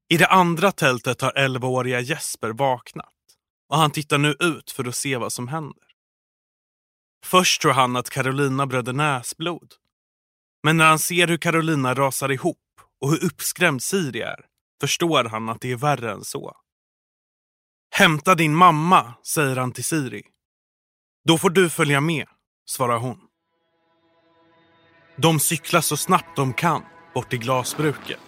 I 0.09 0.17
det 0.17 0.27
andra 0.27 0.71
tältet 0.71 1.21
har 1.21 1.31
11-åriga 1.31 1.99
Jesper 1.99 2.49
vaknat 2.49 3.13
och 3.69 3.77
han 3.77 3.91
tittar 3.91 4.17
nu 4.17 4.35
ut 4.39 4.71
för 4.71 4.87
att 4.87 4.95
se 4.95 5.17
vad 5.17 5.33
som 5.33 5.47
händer. 5.47 5.90
Först 7.31 7.61
tror 7.61 7.71
han 7.71 7.95
att 7.95 8.09
Carolina 8.09 8.67
bröder 8.67 8.93
näsblod. 8.93 9.73
Men 10.63 10.77
när 10.77 10.85
han 10.85 10.99
ser 10.99 11.27
hur 11.27 11.37
Carolina 11.37 11.93
rasar 11.93 12.31
ihop 12.31 12.57
och 13.01 13.11
hur 13.11 13.25
uppskrämd 13.25 13.83
Siri 13.83 14.21
är 14.21 14.45
förstår 14.81 15.23
han 15.23 15.49
att 15.49 15.61
det 15.61 15.71
är 15.71 15.75
värre 15.75 16.11
än 16.11 16.23
så. 16.23 16.55
Hämta 17.95 18.35
din 18.35 18.55
mamma, 18.55 19.13
säger 19.23 19.55
han 19.55 19.71
till 19.71 19.83
Siri. 19.83 20.23
Då 21.27 21.37
får 21.37 21.49
du 21.49 21.69
följa 21.69 22.01
med, 22.01 22.27
svarar 22.65 22.97
hon. 22.97 23.17
De 25.17 25.39
cyklar 25.39 25.81
så 25.81 25.97
snabbt 25.97 26.35
de 26.35 26.53
kan 26.53 26.83
bort 27.13 27.29
till 27.29 27.39
glasbruket 27.39 28.19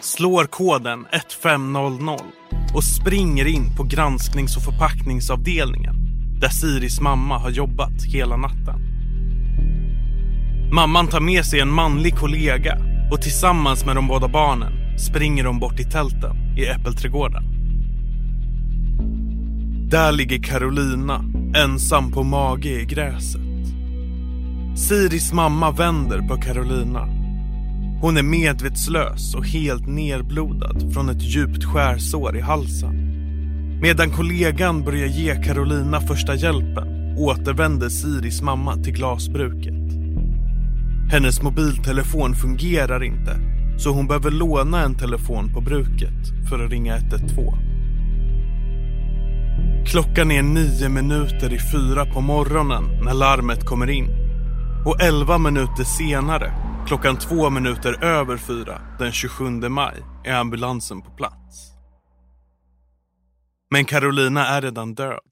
slår 0.00 0.44
koden 0.44 1.06
1500 1.06 2.16
och 2.74 2.84
springer 2.84 3.46
in 3.46 3.76
på 3.76 3.82
gransknings 3.82 4.56
och 4.56 4.62
förpackningsavdelningen 4.62 6.05
där 6.40 6.48
Siris 6.48 7.00
mamma 7.00 7.38
har 7.38 7.50
jobbat 7.50 8.02
hela 8.02 8.36
natten. 8.36 8.80
Mamman 10.72 11.06
tar 11.06 11.20
med 11.20 11.44
sig 11.44 11.60
en 11.60 11.70
manlig 11.70 12.16
kollega 12.16 12.78
och 13.10 13.22
tillsammans 13.22 13.86
med 13.86 13.96
de 13.96 14.08
båda 14.08 14.28
barnen 14.28 14.98
springer 14.98 15.44
de 15.44 15.58
bort 15.58 15.76
till 15.76 15.90
tälten 15.90 16.36
i 16.56 16.66
äppelträdgården. 16.66 17.44
Där 19.90 20.12
ligger 20.12 20.42
Carolina 20.42 21.24
ensam 21.64 22.12
på 22.12 22.22
mage 22.22 22.80
i 22.80 22.84
gräset. 22.84 23.40
Siris 24.76 25.32
mamma 25.32 25.70
vänder 25.70 26.18
på 26.18 26.36
Carolina. 26.36 27.08
Hon 28.00 28.16
är 28.16 28.22
medvetslös 28.22 29.34
och 29.34 29.46
helt 29.46 29.86
nerblodad 29.86 30.94
från 30.94 31.08
ett 31.08 31.22
djupt 31.22 31.64
skärsår 31.64 32.36
i 32.36 32.40
halsen. 32.40 33.05
Medan 33.80 34.10
kollegan 34.10 34.84
börjar 34.84 35.06
ge 35.06 35.42
Carolina 35.42 36.00
första 36.00 36.34
hjälpen 36.34 37.14
återvänder 37.18 37.88
Siris 37.88 38.42
mamma 38.42 38.76
till 38.76 38.92
glasbruket. 38.92 39.74
Hennes 41.10 41.42
mobiltelefon 41.42 42.34
fungerar 42.34 43.02
inte 43.02 43.36
så 43.78 43.90
hon 43.90 44.06
behöver 44.06 44.30
låna 44.30 44.82
en 44.82 44.94
telefon 44.94 45.52
på 45.54 45.60
bruket 45.60 46.48
för 46.48 46.64
att 46.64 46.70
ringa 46.70 46.96
112. 46.96 47.58
Klockan 49.86 50.30
är 50.30 50.42
nio 50.42 50.88
minuter 50.88 51.52
i 51.52 51.58
fyra 51.58 52.06
på 52.06 52.20
morgonen 52.20 52.84
när 53.04 53.14
larmet 53.14 53.64
kommer 53.64 53.90
in. 53.90 54.08
Och 54.86 55.02
elva 55.02 55.38
minuter 55.38 55.84
senare, 55.84 56.52
klockan 56.86 57.16
två 57.16 57.50
minuter 57.50 58.04
över 58.04 58.36
fyra 58.36 58.80
den 58.98 59.12
27 59.12 59.44
maj, 59.50 59.96
är 60.24 60.34
ambulansen 60.34 61.02
på 61.02 61.10
plats. 61.10 61.75
Men 63.70 63.84
Carolina 63.84 64.46
är 64.46 64.62
redan 64.62 64.94
död. 64.94 65.30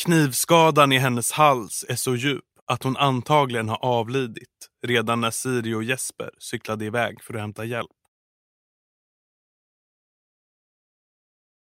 Knivskadan 0.00 0.92
i 0.92 0.98
hennes 0.98 1.32
hals 1.32 1.84
är 1.88 1.96
så 1.96 2.16
djup 2.16 2.44
att 2.64 2.82
hon 2.82 2.96
antagligen 2.96 3.68
har 3.68 3.84
avlidit 3.84 4.68
redan 4.86 5.20
när 5.20 5.30
Siri 5.30 5.74
och 5.74 5.84
Jesper 5.84 6.30
cyklade 6.38 6.84
iväg 6.84 7.22
för 7.22 7.34
att 7.34 7.40
hämta 7.40 7.64
hjälp. 7.64 7.90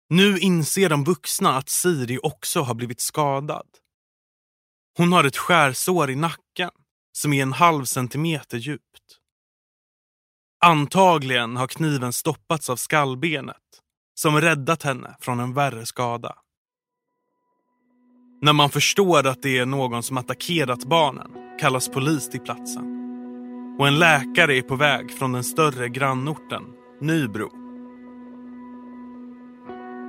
Nu 0.08 0.38
inser 0.38 0.88
de 0.88 1.04
vuxna 1.04 1.56
att 1.56 1.68
Siri 1.68 2.18
också 2.22 2.60
har 2.60 2.74
blivit 2.74 3.00
skadad. 3.00 3.68
Hon 4.96 5.12
har 5.12 5.24
ett 5.24 5.36
skärsår 5.36 6.10
i 6.10 6.16
nacken 6.16 6.70
som 7.12 7.32
är 7.32 7.42
en 7.42 7.52
halv 7.52 7.84
centimeter 7.84 8.58
djupt. 8.58 9.18
Antagligen 10.64 11.56
har 11.56 11.66
kniven 11.66 12.12
stoppats 12.12 12.70
av 12.70 12.76
skallbenet 12.76 13.79
som 14.22 14.40
räddat 14.40 14.82
henne 14.82 15.16
från 15.20 15.40
en 15.40 15.54
värre 15.54 15.86
skada. 15.86 16.34
När 18.42 18.52
man 18.52 18.70
förstår 18.70 19.26
att 19.26 19.42
det 19.42 19.58
är 19.58 19.66
någon 19.66 20.02
som 20.02 20.18
attackerat 20.18 20.84
barnen 20.84 21.30
kallas 21.60 21.88
polis 21.88 22.30
till 22.30 22.40
platsen. 22.40 22.84
Och 23.78 23.88
en 23.88 23.98
läkare 23.98 24.56
är 24.56 24.62
på 24.62 24.76
väg 24.76 25.10
från 25.18 25.32
den 25.32 25.44
större 25.44 25.88
grannorten 25.88 26.62
Nybro. 27.00 27.50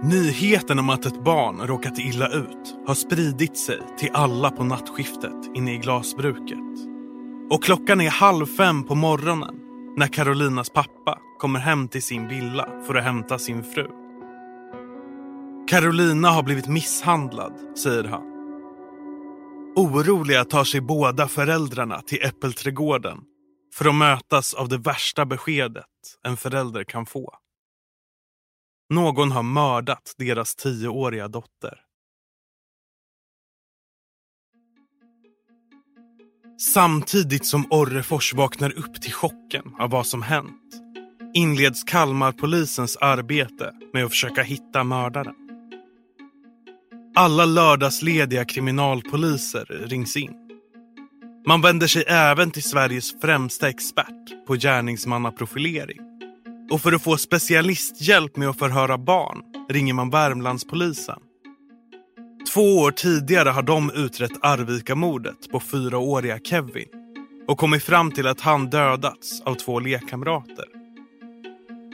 Nyheten 0.03 0.79
om 0.79 0.89
att 0.89 1.05
ett 1.05 1.23
barn 1.23 1.67
råkat 1.67 1.99
illa 1.99 2.27
ut 2.27 2.75
har 2.87 2.95
spridit 2.95 3.57
sig 3.57 3.79
till 3.97 4.11
alla 4.13 4.51
på 4.51 4.63
nattskiftet 4.63 5.55
inne 5.55 5.73
i 5.73 5.77
glasbruket. 5.77 6.87
Och 7.51 7.63
klockan 7.63 8.01
är 8.01 8.09
halv 8.09 8.45
fem 8.45 8.83
på 8.83 8.95
morgonen 8.95 9.55
när 9.97 10.07
Carolinas 10.07 10.69
pappa 10.69 11.17
kommer 11.39 11.59
hem 11.59 11.87
till 11.87 12.03
sin 12.03 12.27
villa 12.27 12.69
för 12.87 12.95
att 12.95 13.03
hämta 13.03 13.39
sin 13.39 13.63
fru. 13.63 14.00
Carolina 15.71 16.29
har 16.29 16.43
blivit 16.43 16.67
misshandlad, 16.67 17.77
säger 17.77 18.03
han. 18.03 18.23
Oroliga 19.75 20.45
tar 20.45 20.63
sig 20.63 20.81
båda 20.81 21.27
föräldrarna 21.27 22.01
till 22.01 22.25
Äppelträdgården 22.25 23.17
för 23.73 23.89
att 23.89 23.95
mötas 23.95 24.53
av 24.53 24.69
det 24.69 24.77
värsta 24.77 25.25
beskedet 25.25 25.85
en 26.23 26.37
förälder 26.37 26.83
kan 26.83 27.05
få. 27.05 27.35
Någon 28.89 29.31
har 29.31 29.43
mördat 29.43 30.15
deras 30.17 30.55
tioåriga 30.55 31.27
dotter. 31.27 31.79
Samtidigt 36.73 37.45
som 37.45 37.65
Orrefors 37.71 38.33
vaknar 38.33 38.77
upp 38.77 39.01
till 39.01 39.13
chocken 39.13 39.75
av 39.79 39.89
vad 39.89 40.07
som 40.07 40.21
hänt 40.21 40.73
inleds 41.33 41.83
Kalmarpolisens 41.83 42.97
arbete 42.97 43.71
med 43.93 44.05
att 44.05 44.11
försöka 44.11 44.43
hitta 44.43 44.83
mördaren. 44.83 45.40
Alla 47.15 47.45
lördagslediga 47.45 48.45
kriminalpoliser 48.45 49.65
rings 49.65 50.17
in. 50.17 50.33
Man 51.47 51.61
vänder 51.61 51.87
sig 51.87 52.03
även 52.07 52.51
till 52.51 52.63
Sveriges 52.63 53.21
främsta 53.21 53.69
expert 53.69 54.45
på 54.47 54.55
gärningsmannaprofilering. 54.55 55.99
Och 56.71 56.81
för 56.81 56.93
att 56.93 57.03
få 57.03 57.17
specialisthjälp 57.17 58.37
med 58.37 58.49
att 58.49 58.59
förhöra 58.59 58.97
barn 58.97 59.41
ringer 59.69 59.93
man 59.93 60.09
Värmlandspolisen. 60.09 61.19
Två 62.53 62.77
år 62.77 62.91
tidigare 62.91 63.49
har 63.49 63.63
de 63.63 63.91
utrett 63.95 64.37
Arvika-mordet 64.41 65.51
på 65.51 65.59
fyraåriga 65.59 66.39
Kevin 66.39 66.89
och 67.47 67.57
kommit 67.57 67.83
fram 67.83 68.11
till 68.11 68.27
att 68.27 68.41
han 68.41 68.69
dödats 68.69 69.41
av 69.41 69.55
två 69.55 69.79
lekkamrater. 69.79 70.80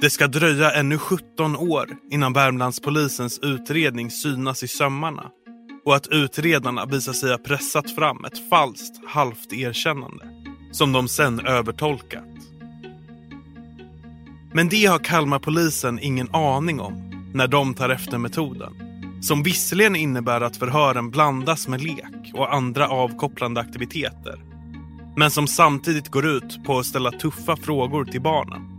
Det 0.01 0.09
ska 0.09 0.27
dröja 0.27 0.71
ännu 0.71 0.97
17 0.97 1.55
år 1.55 1.89
innan 2.11 2.33
Värmlandspolisens 2.33 3.39
utredning 3.39 4.11
synas 4.11 4.63
i 4.63 4.67
sömmarna 4.67 5.23
och 5.85 5.95
att 5.95 6.07
utredarna 6.07 6.85
visar 6.85 7.13
sig 7.13 7.31
ha 7.31 7.37
pressat 7.37 7.91
fram 7.91 8.25
ett 8.25 8.49
falskt 8.49 9.07
halvt 9.07 9.53
erkännande 9.53 10.25
som 10.71 10.91
de 10.91 11.07
sen 11.07 11.39
övertolkat. 11.39 12.23
Men 14.53 14.69
det 14.69 14.85
har 14.85 14.99
Kalmarpolisen 14.99 15.99
ingen 15.99 16.35
aning 16.35 16.79
om 16.79 17.29
när 17.33 17.47
de 17.47 17.73
tar 17.73 17.89
efter 17.89 18.17
metoden. 18.17 18.73
Som 19.21 19.43
visserligen 19.43 19.95
innebär 19.95 20.41
att 20.41 20.57
förhören 20.57 21.11
blandas 21.11 21.67
med 21.67 21.81
lek 21.81 22.33
och 22.33 22.53
andra 22.53 22.87
avkopplande 22.89 23.61
aktiviteter. 23.61 24.39
Men 25.15 25.31
som 25.31 25.47
samtidigt 25.47 26.09
går 26.09 26.27
ut 26.27 26.63
på 26.65 26.79
att 26.79 26.85
ställa 26.85 27.11
tuffa 27.11 27.55
frågor 27.55 28.05
till 28.05 28.21
barnen 28.21 28.76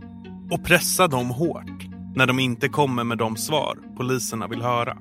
och 0.51 0.63
pressa 0.63 1.07
dem 1.07 1.29
hårt 1.29 1.87
när 2.15 2.25
de 2.25 2.39
inte 2.39 2.69
kommer 2.69 3.03
med 3.03 3.17
de 3.17 3.37
svar 3.37 3.77
poliserna 3.97 4.47
vill 4.47 4.61
höra. 4.61 4.97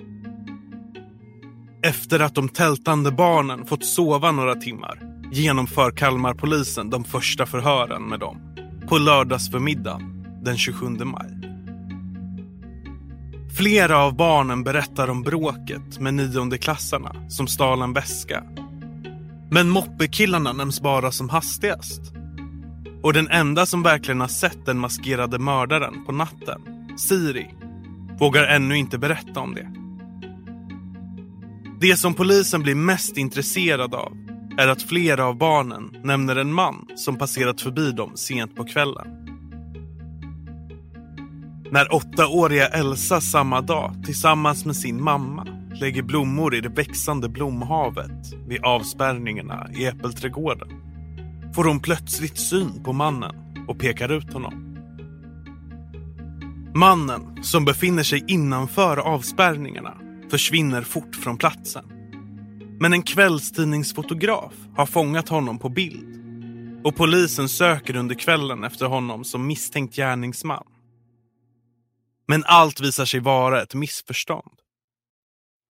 Efter 1.83 2.21
att 2.21 2.35
de 2.35 2.49
tältande 2.49 3.11
barnen 3.13 3.67
fått 3.67 3.85
sova 3.85 4.33
några 4.33 4.55
timmar 4.55 5.01
genomför 5.33 5.91
Kalmarpolisen 5.91 6.91
de 6.91 7.05
första 7.05 7.47
förhören 7.47 8.03
med 8.03 8.21
dem 8.21 8.41
på 8.89 8.99
lördagsförmiddagen 8.99 10.27
den 10.45 10.57
27 10.57 10.87
maj. 10.89 11.39
Flera 13.57 13.99
av 13.99 14.17
barnen 14.17 14.65
berättar 14.65 15.11
om 15.11 15.23
bråket 15.23 16.01
med 16.01 16.15
niondeklassarna 16.15 17.29
som 17.29 17.47
stal 17.47 17.83
en 17.83 17.93
väska. 17.93 18.45
Men 19.51 19.69
moppekillarna 19.69 20.53
nämns 20.53 20.81
bara 20.81 21.11
som 21.11 21.29
hastigast. 21.29 22.18
Och 23.03 23.13
den 23.13 23.29
enda 23.29 23.67
som 23.67 23.83
verkligen 23.83 24.21
har 24.21 24.29
sett 24.29 24.67
den 24.67 24.79
maskerade 24.79 25.39
mördaren 25.39 26.05
på 26.05 26.13
natten, 26.13 26.61
Siri, 26.97 27.51
vågar 28.19 28.45
ännu 28.45 28.77
inte 28.77 28.99
berätta 28.99 29.41
om 29.41 29.55
det. 29.55 29.71
Det 31.81 31.97
som 31.97 32.15
polisen 32.15 32.63
blir 32.63 32.75
mest 32.75 33.17
intresserad 33.17 33.95
av 33.95 34.13
är 34.59 34.69
att 34.69 34.83
flera 34.83 35.25
av 35.25 35.39
barnen 35.39 35.97
nämner 36.05 36.37
en 36.37 36.53
man 36.53 36.87
som 36.97 37.19
passerat 37.19 37.61
förbi 37.61 37.93
dem 37.93 38.13
sent 38.15 38.57
på 38.57 38.65
kvällen. 38.65 39.07
När 41.71 41.95
åttaåriga 41.95 42.67
Elsa 42.67 43.21
samma 43.21 43.61
dag 43.61 43.95
tillsammans 44.05 44.65
med 44.65 44.77
sin 44.77 45.03
mamma 45.03 45.47
lägger 45.81 46.03
blommor 46.03 46.55
i 46.55 46.61
det 46.61 46.69
växande 46.69 47.29
blomhavet 47.29 48.33
vid 48.47 48.65
avspärrningarna 48.65 49.69
i 49.75 49.87
Äppelträdgården 49.87 50.88
får 51.59 51.65
hon 51.65 51.81
plötsligt 51.81 52.39
syn 52.39 52.83
på 52.85 52.93
mannen 52.93 53.65
och 53.69 53.79
pekar 53.79 54.09
ut 54.09 54.33
honom. 54.33 54.79
Mannen, 56.75 57.45
som 57.45 57.65
befinner 57.65 58.03
sig 58.03 58.25
innanför 58.29 58.97
avspärrningarna, 58.97 59.99
försvinner 60.31 60.83
fort 60.83 61.15
från 61.15 61.39
platsen. 61.39 61.85
Men 62.81 62.93
en 62.93 63.03
kvällstidningsfotograf 63.03 64.53
har 64.77 64.87
fångat 64.87 65.29
honom 65.29 65.59
på 65.59 65.69
bild 65.69 66.21
och 66.85 66.97
polisen 66.97 67.49
söker 67.49 67.97
under 67.97 68.15
kvällen 68.15 68.65
efter 68.65 68.87
honom 68.87 69.25
som 69.25 69.47
misstänkt 69.47 69.97
gärningsman. 69.97 70.67
Men 72.29 72.45
allt 72.47 72.81
visar 72.81 73.05
sig 73.05 73.21
vara 73.21 73.63
ett 73.63 73.75
missförstånd. 73.75 74.59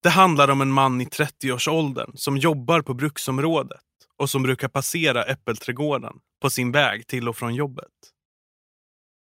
Det 0.03 0.11
handlar 0.11 0.51
om 0.51 0.61
en 0.61 0.73
man 0.73 1.01
i 1.01 1.05
30-årsåldern 1.05 2.11
som 2.15 2.37
jobbar 2.37 2.83
på 2.83 2.95
bruksområdet 2.95 3.81
och 4.23 4.31
som 4.31 4.43
brukar 4.43 4.69
passera 4.69 5.25
Äppelträdgården 5.25 6.17
på 6.41 6.51
sin 6.51 6.73
väg 6.73 7.07
till 7.07 7.29
och 7.29 7.37
från 7.37 7.55
jobbet. 7.55 7.93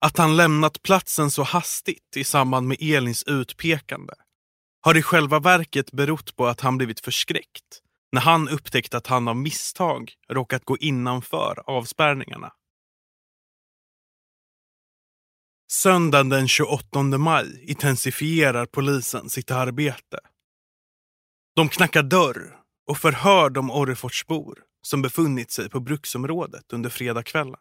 Att 0.01 0.18
han 0.18 0.37
lämnat 0.37 0.83
platsen 0.83 1.31
så 1.31 1.42
hastigt 1.42 2.16
i 2.16 2.24
samband 2.24 2.68
med 2.68 2.77
Elins 2.81 3.22
utpekande 3.22 4.14
har 4.81 4.96
i 4.96 5.03
själva 5.03 5.38
verket 5.38 5.92
berott 5.92 6.37
på 6.37 6.46
att 6.46 6.61
han 6.61 6.77
blivit 6.77 7.01
förskräckt 7.01 7.83
när 8.12 8.20
han 8.20 8.48
upptäckte 8.48 8.96
att 8.96 9.07
han 9.07 9.29
av 9.29 9.37
misstag 9.37 10.12
råkat 10.29 10.64
gå 10.64 10.77
innanför 10.77 11.62
avspärrningarna. 11.66 12.53
Söndagen 15.72 16.29
den 16.29 16.48
28 16.48 17.03
maj 17.03 17.70
intensifierar 17.70 18.66
polisen 18.66 19.31
sitt 19.31 19.51
arbete. 19.51 20.18
De 21.57 21.68
knackar 21.68 22.03
dörr 22.03 22.57
och 22.87 22.98
förhör 22.98 23.51
de 23.51 23.70
Orreforsbor 23.70 24.67
som 24.82 25.02
befunnit 25.02 25.50
sig 25.50 25.70
på 25.70 25.80
bruksområdet 25.80 26.72
under 26.72 26.90
fredagskvällen. 26.90 27.60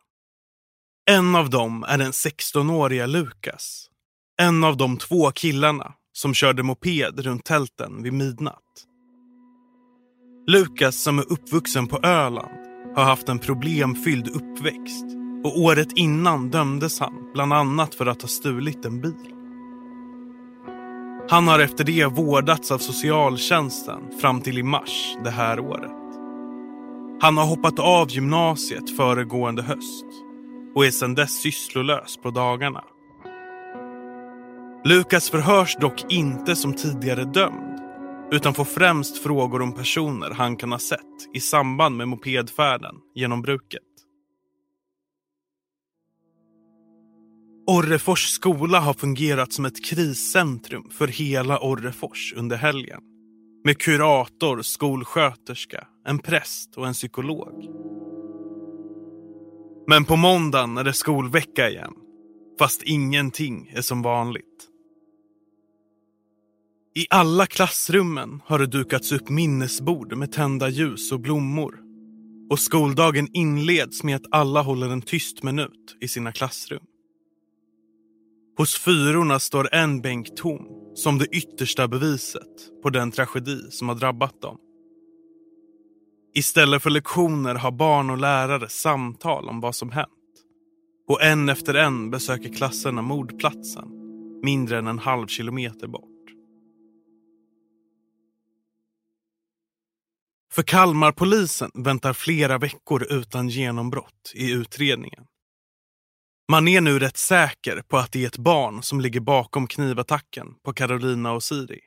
En 1.10 1.36
av 1.36 1.50
dem 1.50 1.84
är 1.84 1.98
den 1.98 2.12
16-åriga 2.12 3.06
Lukas. 3.06 3.90
En 4.42 4.64
av 4.64 4.78
de 4.78 4.98
två 4.98 5.32
killarna 5.32 5.94
som 6.14 6.34
körde 6.34 6.64
moped 6.64 7.20
runt 7.20 7.46
tälten 7.46 8.04
vid 8.04 8.14
midnatt. 8.14 8.64
Lukas 10.48 11.04
som 11.04 11.20
är 11.20 11.32
uppvuxen 11.32 11.88
på 11.88 12.00
Öland 12.04 12.68
har 12.96 13.04
haft 13.04 13.30
en 13.30 13.40
problemfylld 13.40 14.28
uppväxt 14.28 15.06
och 15.44 15.60
året 15.60 15.88
innan 15.96 16.50
dömdes 16.50 17.00
han 17.00 17.32
bland 17.34 17.54
annat 17.54 17.96
för 17.96 18.06
att 18.06 18.22
ha 18.22 18.30
stulit 18.30 18.86
en 18.86 19.02
bil. 19.02 19.34
Han 21.30 21.48
har 21.48 21.60
efter 21.60 21.84
det 21.84 22.06
vårdats 22.06 22.72
av 22.72 22.78
socialtjänsten 22.78 24.20
fram 24.22 24.42
till 24.42 24.58
i 24.58 24.64
mars 24.64 25.16
det 25.24 25.30
här 25.30 25.60
året. 25.60 25.97
Han 27.20 27.38
har 27.38 27.46
hoppat 27.46 27.80
av 27.80 28.12
gymnasiet 28.12 28.98
föregående 28.98 29.62
höst 29.62 30.06
och 30.76 30.86
är 30.86 30.92
sedan 30.92 31.16
dess 31.16 31.42
sysslolös 31.42 32.18
på 32.18 32.32
dagarna. 32.32 32.84
Lukas 34.86 35.30
förhörs 35.30 35.76
dock 35.82 36.12
inte 36.14 36.56
som 36.56 36.74
tidigare 36.74 37.24
dömd 37.24 37.80
utan 38.32 38.54
får 38.54 38.66
främst 38.66 39.18
frågor 39.18 39.62
om 39.62 39.74
personer 39.74 40.32
han 40.32 40.58
kan 40.58 40.72
ha 40.72 40.80
sett 40.80 41.00
i 41.34 41.40
samband 41.40 41.98
med 41.98 42.08
mopedfärden 42.08 42.96
genom 43.16 43.42
bruket. 43.42 43.82
Orrefors 47.68 48.28
skola 48.28 48.80
har 48.80 48.94
fungerat 48.94 49.54
som 49.54 49.66
ett 49.66 49.86
kriscentrum 49.86 50.90
för 50.90 51.08
hela 51.08 51.60
Orrefors 51.60 52.34
under 52.38 52.58
helgen. 52.58 53.02
Med 53.66 53.78
kurator, 53.78 54.62
skolsköterska, 54.62 55.88
en 56.08 56.20
präst 56.20 56.78
och 56.78 56.88
en 56.88 56.94
psykolog. 56.94 57.66
Men 59.88 60.06
på 60.06 60.16
måndagen 60.16 60.78
är 60.78 60.84
det 60.84 60.94
skolvecka 60.94 61.70
igen. 61.70 61.94
Fast 62.60 62.84
ingenting 62.84 63.72
är 63.76 63.82
som 63.82 64.02
vanligt. 64.02 64.68
I 66.96 67.08
alla 67.10 67.46
klassrummen 67.46 68.42
har 68.46 68.60
det 68.60 68.68
dukats 68.68 69.12
upp 69.12 69.30
minnesbord 69.30 70.18
med 70.18 70.32
tända 70.32 70.70
ljus 70.70 71.12
och 71.12 71.20
blommor. 71.20 71.80
Och 72.50 72.60
skoldagen 72.60 73.28
inleds 73.34 74.04
med 74.04 74.16
att 74.16 74.26
alla 74.32 74.62
håller 74.62 74.90
en 74.90 75.02
tyst 75.02 75.44
minut 75.44 75.98
i 76.02 76.08
sina 76.08 76.32
klassrum. 76.32 76.84
Hos 78.58 78.78
fyrorna 78.78 79.40
står 79.40 79.76
en 79.76 80.02
bänk 80.02 80.36
tom 80.36 80.68
som 80.96 81.18
det 81.18 81.26
yttersta 81.26 81.88
beviset 81.88 82.82
på 82.84 82.90
den 82.90 83.12
tragedi 83.12 83.72
som 83.72 83.90
har 83.90 83.96
drabbat 83.96 84.42
dem. 84.42 84.58
Istället 86.38 86.84
för 86.84 86.90
lektioner 86.90 87.56
har 87.56 87.72
barn 87.72 88.10
och 88.10 88.18
lärare 88.18 88.70
samtal 88.70 89.50
om 89.50 89.60
vad 89.60 89.76
som 89.76 89.92
hänt. 89.92 90.10
Och 91.08 91.24
en 91.24 91.50
efter 91.50 91.74
en 91.74 92.12
besöker 92.12 92.54
klasserna 92.54 93.02
mordplatsen, 93.02 93.88
mindre 94.44 94.78
än 94.78 94.88
en 94.88 95.00
halv 95.00 95.28
kilometer 95.28 95.88
bort. 95.88 96.04
För 100.54 100.64
Kalmarpolisen 100.64 101.72
väntar 101.74 102.14
flera 102.14 102.58
veckor 102.58 103.08
utan 103.10 103.50
genombrott 103.50 104.32
i 104.36 104.52
utredningen. 104.52 105.24
Man 106.52 106.68
är 106.68 106.82
nu 106.82 107.00
rätt 107.00 107.18
säker 107.18 107.82
på 107.88 107.98
att 107.98 108.12
det 108.12 108.24
är 108.24 108.28
ett 108.28 108.38
barn 108.38 108.84
som 108.84 109.02
ligger 109.02 109.20
bakom 109.20 109.68
knivattacken 109.68 110.48
på 110.66 110.74
Carolina 110.74 111.32
och 111.32 111.44
Siri. 111.44 111.80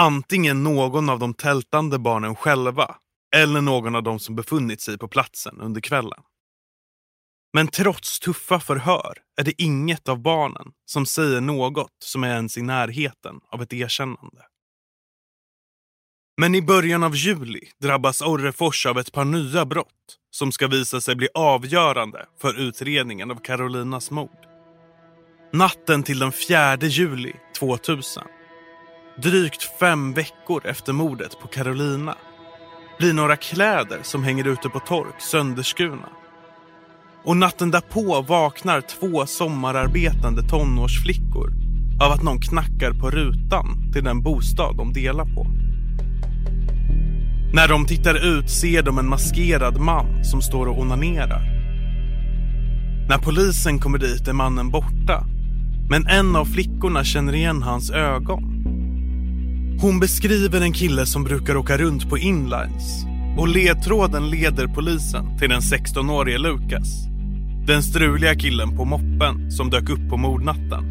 Antingen 0.00 0.62
någon 0.62 1.08
av 1.08 1.18
de 1.18 1.34
tältande 1.34 1.98
barnen 1.98 2.36
själva 2.36 2.96
eller 3.36 3.60
någon 3.60 3.94
av 3.94 4.02
dem 4.02 4.18
som 4.18 4.36
befunnit 4.36 4.80
sig 4.80 4.98
på 4.98 5.08
platsen 5.08 5.60
under 5.60 5.80
kvällen. 5.80 6.22
Men 7.52 7.68
trots 7.68 8.20
tuffa 8.20 8.60
förhör 8.60 9.18
är 9.40 9.44
det 9.44 9.62
inget 9.62 10.08
av 10.08 10.18
barnen 10.22 10.72
som 10.84 11.06
säger 11.06 11.40
något 11.40 11.96
som 12.04 12.24
är 12.24 12.28
ens 12.28 12.58
i 12.58 12.62
närheten 12.62 13.40
av 13.52 13.62
ett 13.62 13.72
erkännande. 13.72 14.42
Men 16.40 16.54
i 16.54 16.62
början 16.62 17.02
av 17.02 17.16
juli 17.16 17.60
drabbas 17.82 18.22
Orrefors 18.22 18.86
av 18.86 18.98
ett 18.98 19.12
par 19.12 19.24
nya 19.24 19.64
brott 19.64 20.18
som 20.30 20.52
ska 20.52 20.66
visa 20.66 21.00
sig 21.00 21.16
bli 21.16 21.28
avgörande 21.34 22.26
för 22.40 22.60
utredningen 22.60 23.30
av 23.30 23.36
Carolinas 23.36 24.10
mord. 24.10 24.46
Natten 25.52 26.02
till 26.02 26.18
den 26.18 26.32
4 26.32 26.76
juli 26.76 27.32
2000, 27.58 28.22
drygt 29.22 29.62
fem 29.62 30.12
veckor 30.12 30.66
efter 30.66 30.92
mordet 30.92 31.40
på 31.40 31.48
Carolina, 31.48 32.16
blir 33.00 33.12
några 33.12 33.36
kläder 33.36 33.98
som 34.02 34.24
hänger 34.24 34.48
ute 34.48 34.68
på 34.68 34.78
tork 34.78 35.20
sönderskurna. 35.20 36.08
Och 37.24 37.36
natten 37.36 37.70
därpå 37.70 38.22
vaknar 38.22 38.80
två 38.80 39.26
sommararbetande 39.26 40.42
tonårsflickor 40.42 41.52
av 42.02 42.12
att 42.12 42.22
någon 42.22 42.40
knackar 42.40 42.92
på 42.92 43.10
rutan 43.10 43.92
till 43.92 44.04
den 44.04 44.22
bostad 44.22 44.76
de 44.76 44.92
delar 44.92 45.24
på. 45.24 45.46
När 47.54 47.68
de 47.68 47.86
tittar 47.86 48.38
ut 48.38 48.50
ser 48.50 48.82
de 48.82 48.98
en 48.98 49.08
maskerad 49.08 49.80
man 49.80 50.24
som 50.24 50.42
står 50.42 50.66
och 50.66 50.80
onanerar. 50.80 51.42
När 53.08 53.18
polisen 53.18 53.78
kommer 53.78 53.98
dit 53.98 54.28
är 54.28 54.32
mannen 54.32 54.70
borta. 54.70 55.26
Men 55.90 56.06
en 56.06 56.36
av 56.36 56.44
flickorna 56.44 57.04
känner 57.04 57.34
igen 57.34 57.62
hans 57.62 57.90
ögon. 57.90 58.59
Hon 59.82 60.00
beskriver 60.00 60.60
en 60.60 60.72
kille 60.72 61.06
som 61.06 61.24
brukar 61.24 61.56
åka 61.56 61.76
runt 61.78 62.08
på 62.08 62.18
inlines. 62.18 63.04
Och 63.38 63.48
ledtråden 63.48 64.30
leder 64.30 64.66
polisen 64.66 65.38
till 65.38 65.48
den 65.48 65.60
16-årige 65.60 66.38
Lukas. 66.38 67.06
Den 67.66 67.82
struliga 67.82 68.34
killen 68.34 68.76
på 68.76 68.84
moppen 68.84 69.50
som 69.50 69.70
dök 69.70 69.90
upp 69.90 70.08
på 70.10 70.16
mordnatten. 70.16 70.84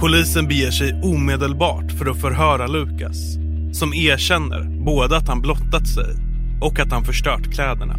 Polisen 0.00 0.48
beger 0.48 0.70
sig 0.70 1.00
omedelbart 1.02 1.92
för 1.92 2.10
att 2.10 2.20
förhöra 2.20 2.66
Lukas 2.66 3.34
som 3.72 3.94
erkänner 3.94 4.84
både 4.84 5.16
att 5.16 5.28
han 5.28 5.40
blottat 5.40 5.88
sig 5.88 6.14
och 6.60 6.78
att 6.78 6.92
han 6.92 7.04
förstört 7.04 7.54
kläderna. 7.54 7.96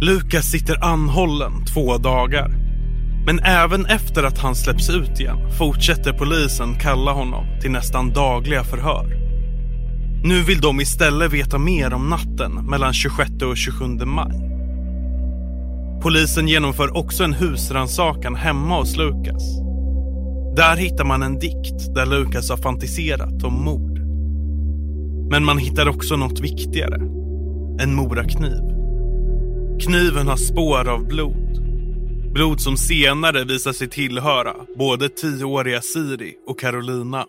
Lukas 0.00 0.50
sitter 0.50 0.84
anhållen 0.84 1.64
två 1.64 1.98
dagar. 1.98 2.61
Men 3.26 3.38
även 3.38 3.86
efter 3.86 4.22
att 4.22 4.38
han 4.38 4.54
släpps 4.54 4.90
ut 4.90 5.20
igen 5.20 5.50
fortsätter 5.58 6.12
polisen 6.12 6.74
kalla 6.74 7.12
honom 7.12 7.46
till 7.60 7.70
nästan 7.70 8.12
dagliga 8.12 8.64
förhör. 8.64 9.22
Nu 10.24 10.42
vill 10.42 10.60
de 10.60 10.80
istället 10.80 11.32
veta 11.32 11.58
mer 11.58 11.94
om 11.94 12.08
natten 12.08 12.52
mellan 12.52 12.92
26 12.92 13.30
och 13.42 13.56
27 13.56 13.84
maj. 14.04 14.52
Polisen 16.02 16.48
genomför 16.48 16.96
också 16.96 17.24
en 17.24 17.32
husrannsakan 17.32 18.34
hemma 18.34 18.78
hos 18.78 18.96
Lukas. 18.96 19.42
Där 20.56 20.76
hittar 20.76 21.04
man 21.04 21.22
en 21.22 21.38
dikt 21.38 21.94
där 21.94 22.06
Lukas 22.06 22.50
har 22.50 22.56
fantiserat 22.56 23.42
om 23.42 23.64
mord. 23.64 23.98
Men 25.30 25.44
man 25.44 25.58
hittar 25.58 25.88
också 25.88 26.16
något 26.16 26.40
viktigare. 26.40 26.96
En 27.80 27.94
morakniv. 27.94 28.62
Kniven 29.80 30.28
har 30.28 30.36
spår 30.36 30.88
av 30.88 31.06
blod. 31.06 31.61
Blod 32.32 32.60
som 32.60 32.76
senare 32.76 33.44
visar 33.44 33.72
sig 33.72 33.88
tillhöra 33.88 34.56
både 34.76 35.08
tioåriga 35.08 35.80
Siri 35.80 36.36
och 36.46 36.60
Carolina. 36.60 37.26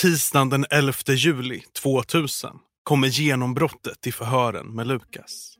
Tisdagen 0.00 0.50
den 0.50 0.64
11 0.70 0.92
juli 1.06 1.60
2000 1.82 2.50
kommer 2.82 3.08
genombrottet 3.08 4.06
i 4.06 4.12
förhören 4.12 4.66
med 4.74 4.86
Lukas. 4.86 5.54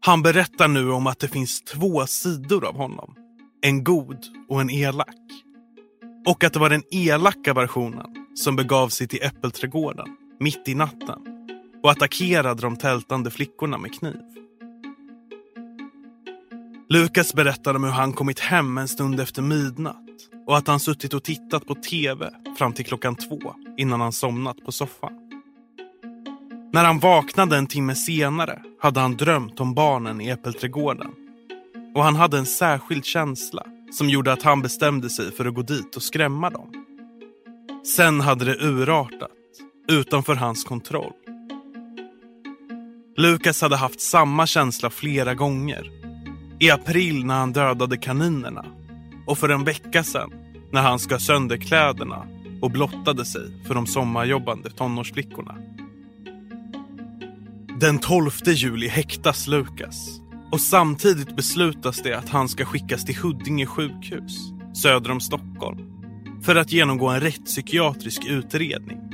Han 0.00 0.22
berättar 0.22 0.68
nu 0.68 0.90
om 0.90 1.06
att 1.06 1.18
det 1.18 1.28
finns 1.28 1.64
två 1.64 2.06
sidor 2.06 2.64
av 2.64 2.76
honom 2.76 3.14
en 3.62 3.84
god 3.84 4.18
och 4.48 4.60
en 4.60 4.70
elak. 4.70 5.16
Och 6.26 6.44
att 6.44 6.52
det 6.52 6.58
var 6.58 6.70
den 6.70 6.84
elaka 6.90 7.54
versionen 7.54 8.06
som 8.34 8.56
begav 8.56 8.88
sig 8.88 9.08
till 9.08 9.22
äppelträdgården 9.22 10.27
mitt 10.40 10.68
i 10.68 10.74
natten 10.74 11.18
och 11.82 11.90
attackerade 11.90 12.62
de 12.62 12.76
tältande 12.76 13.30
flickorna 13.30 13.78
med 13.78 13.94
kniv. 13.94 14.20
Lukas 16.88 17.34
berättar 17.34 17.74
om 17.74 17.84
hur 17.84 17.90
han 17.90 18.12
kommit 18.12 18.40
hem 18.40 18.78
en 18.78 18.88
stund 18.88 19.20
efter 19.20 19.42
midnatt 19.42 19.96
och 20.46 20.56
att 20.56 20.66
han 20.66 20.80
suttit 20.80 21.14
och 21.14 21.24
tittat 21.24 21.66
på 21.66 21.74
tv 21.74 22.30
fram 22.58 22.72
till 22.72 22.84
klockan 22.84 23.16
två 23.16 23.54
innan 23.76 24.00
han 24.00 24.12
somnat 24.12 24.64
på 24.64 24.72
soffan. 24.72 25.12
När 26.72 26.84
han 26.84 26.98
vaknade 26.98 27.56
en 27.56 27.66
timme 27.66 27.94
senare 27.94 28.62
hade 28.80 29.00
han 29.00 29.16
drömt 29.16 29.60
om 29.60 29.74
barnen 29.74 30.20
i 30.20 30.28
äppelträdgården. 30.28 31.10
Och 31.94 32.04
han 32.04 32.16
hade 32.16 32.38
en 32.38 32.46
särskild 32.46 33.04
känsla 33.04 33.66
som 33.90 34.08
gjorde 34.08 34.32
att 34.32 34.42
han 34.42 34.62
bestämde 34.62 35.10
sig 35.10 35.32
för 35.32 35.46
att 35.46 35.54
gå 35.54 35.62
dit 35.62 35.96
och 35.96 36.02
skrämma 36.02 36.50
dem. 36.50 36.72
Sen 37.96 38.20
hade 38.20 38.44
det 38.44 38.56
urartat, 38.60 39.30
utanför 39.88 40.34
hans 40.34 40.64
kontroll. 40.64 41.12
Lukas 43.16 43.62
hade 43.62 43.76
haft 43.76 44.00
samma 44.00 44.46
känsla 44.46 44.90
flera 44.90 45.34
gånger. 45.34 45.90
I 46.60 46.70
april 46.70 47.24
när 47.24 47.38
han 47.38 47.52
dödade 47.52 47.96
kaninerna 47.96 48.66
och 49.26 49.38
för 49.38 49.48
en 49.48 49.64
vecka 49.64 50.04
sedan 50.04 50.32
när 50.72 50.82
han 50.82 50.98
skar 50.98 51.18
sönder 51.18 51.56
kläderna 51.56 52.26
och 52.62 52.70
blottade 52.70 53.24
sig 53.24 53.64
för 53.66 53.74
de 53.74 53.86
sommarjobbande 53.86 54.70
tonårsflickorna. 54.70 55.54
Den 57.80 57.98
12 57.98 58.30
juli 58.46 58.88
häktas 58.88 59.46
Lukas 59.46 60.20
och 60.52 60.60
samtidigt 60.60 61.36
beslutas 61.36 62.02
det 62.02 62.14
att 62.14 62.28
han 62.28 62.48
ska 62.48 62.64
skickas 62.64 63.04
till 63.04 63.16
Huddinge 63.16 63.66
sjukhus 63.66 64.52
söder 64.82 65.10
om 65.10 65.20
Stockholm 65.20 65.78
för 66.42 66.56
att 66.56 66.72
genomgå 66.72 67.08
en 67.08 67.20
rättspsykiatrisk 67.20 68.24
utredning. 68.24 69.07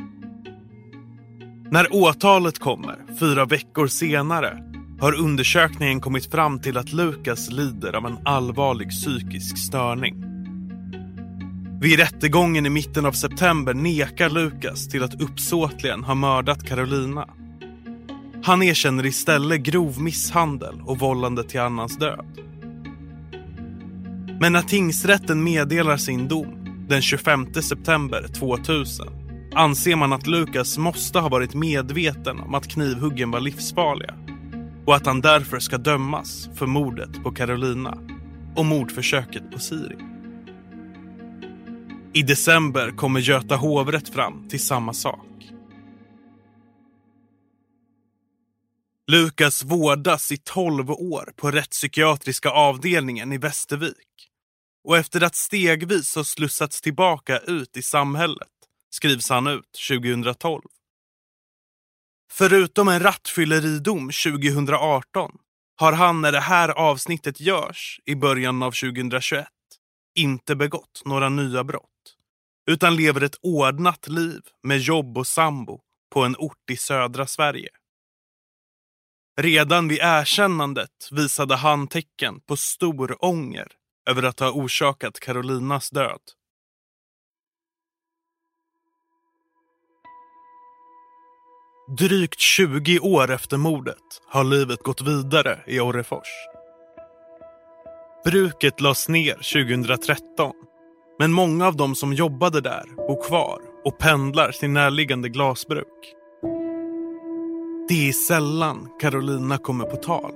När 1.74 1.94
åtalet 1.94 2.58
kommer, 2.58 2.96
fyra 3.20 3.44
veckor 3.44 3.87
senare, 3.87 4.58
har 5.00 5.14
undersökningen 5.14 6.00
kommit 6.00 6.30
fram 6.30 6.60
till 6.60 6.76
att 6.76 6.92
Lukas 6.92 7.50
lider 7.50 7.92
av 7.92 8.06
en 8.06 8.18
allvarlig 8.24 8.90
psykisk 8.90 9.58
störning. 9.58 10.24
Vid 11.80 11.98
rättegången 11.98 12.66
i 12.66 12.70
mitten 12.70 13.06
av 13.06 13.12
september 13.12 13.74
nekar 13.74 14.30
Lukas 14.30 14.88
till 14.88 15.02
att 15.02 15.20
uppsåtligen 15.20 16.04
ha 16.04 16.14
mördat 16.14 16.66
Carolina. 16.66 17.28
Han 18.44 18.62
erkänner 18.62 19.06
istället 19.06 19.60
grov 19.60 20.00
misshandel 20.00 20.80
och 20.84 20.98
vållande 20.98 21.44
till 21.44 21.60
annans 21.60 21.98
död. 21.98 22.26
Men 24.40 24.52
när 24.52 24.62
tingsrätten 24.62 25.44
meddelar 25.44 25.96
sin 25.96 26.28
dom 26.28 26.84
den 26.88 27.02
25 27.02 27.54
september 27.54 28.26
2000 28.28 29.23
anser 29.55 29.97
man 29.97 30.12
att 30.12 30.27
Lukas 30.27 30.79
måste 30.79 31.19
ha 31.19 31.29
varit 31.29 31.55
medveten 31.55 32.40
om 32.40 32.55
att 32.55 32.69
knivhuggen 32.69 33.31
var 33.31 33.40
livsfarliga 33.40 34.14
och 34.87 34.95
att 34.95 35.07
han 35.07 35.21
därför 35.21 35.59
ska 35.59 35.79
dömas 35.79 36.49
för 36.55 36.67
mordet 36.67 37.23
på 37.23 37.31
Carolina 37.31 37.99
och 38.57 38.67
mordförsöket 38.67 39.51
på 39.53 39.59
Siri. 39.59 39.97
I 42.12 42.23
december 42.23 42.90
kommer 42.90 43.21
Göta 43.21 43.57
hovrätt 43.57 44.09
fram 44.09 44.49
till 44.49 44.61
samma 44.61 44.93
sak. 44.93 45.27
Lukas 49.07 49.64
vårdas 49.64 50.33
i 50.33 50.37
12 50.37 50.90
år 50.90 51.33
på 51.37 51.51
rättspsykiatriska 51.51 52.51
avdelningen 52.51 53.33
i 53.33 53.38
Västervik. 53.38 54.31
Och 54.85 54.97
efter 54.97 55.21
att 55.25 55.35
stegvis 55.35 56.17
ha 56.17 56.25
slussats 56.25 56.81
tillbaka 56.81 57.38
ut 57.38 57.77
i 57.77 57.83
samhället 57.83 58.49
skrivs 58.94 59.30
han 59.30 59.46
ut 59.46 59.78
2012. 59.88 60.62
Förutom 62.33 62.88
en 62.88 63.00
rattfylleridom 63.00 64.11
2018 64.11 65.33
har 65.76 65.92
han 65.92 66.20
när 66.20 66.33
det 66.33 66.40
här 66.40 66.68
avsnittet 66.68 67.40
görs 67.40 68.00
i 68.04 68.14
början 68.14 68.62
av 68.62 68.70
2021 68.70 69.46
inte 70.14 70.57
begått 70.57 71.02
några 71.04 71.28
nya 71.28 71.64
brott 71.64 71.90
utan 72.70 72.96
lever 72.96 73.20
ett 73.20 73.38
ordnat 73.42 74.09
liv 74.09 74.40
med 74.62 74.78
jobb 74.78 75.18
och 75.18 75.26
sambo 75.26 75.80
på 76.12 76.22
en 76.22 76.37
ort 76.38 76.70
i 76.70 76.76
södra 76.76 77.26
Sverige. 77.26 77.68
Redan 79.40 79.88
vid 79.88 79.98
erkännandet 80.02 81.09
visade 81.11 81.57
han 81.57 81.88
tecken 81.88 82.40
på 82.40 82.57
stor 82.57 83.24
ånger 83.24 83.68
över 84.11 84.22
att 84.22 84.40
ha 84.40 84.50
orsakat 84.50 85.20
Carolinas 85.20 85.90
död. 85.90 86.20
Drygt 91.88 92.40
20 92.40 92.99
år 92.99 93.31
efter 93.31 93.57
mordet 93.57 93.97
har 94.29 94.44
livet 94.44 94.83
gått 94.83 95.03
vidare 95.03 95.61
i 95.66 95.81
Orrefors. 95.81 96.29
Bruket 98.25 98.81
lades 98.81 99.09
ner 99.09 99.35
2013 99.35 100.53
men 101.18 101.33
många 101.33 101.66
av 101.66 101.77
de 101.77 101.94
som 101.94 102.12
jobbade 102.12 102.61
där 102.61 102.85
bor 102.97 103.23
kvar 103.23 103.59
och 103.85 103.99
pendlar 103.99 104.53
till 104.53 104.70
närliggande 104.70 105.29
glasbruk. 105.29 106.14
Det 107.88 108.09
är 108.09 108.12
sällan 108.12 108.88
Carolina 109.01 109.59
kommer 109.59 109.85
på 109.85 109.97
tal. 109.97 110.33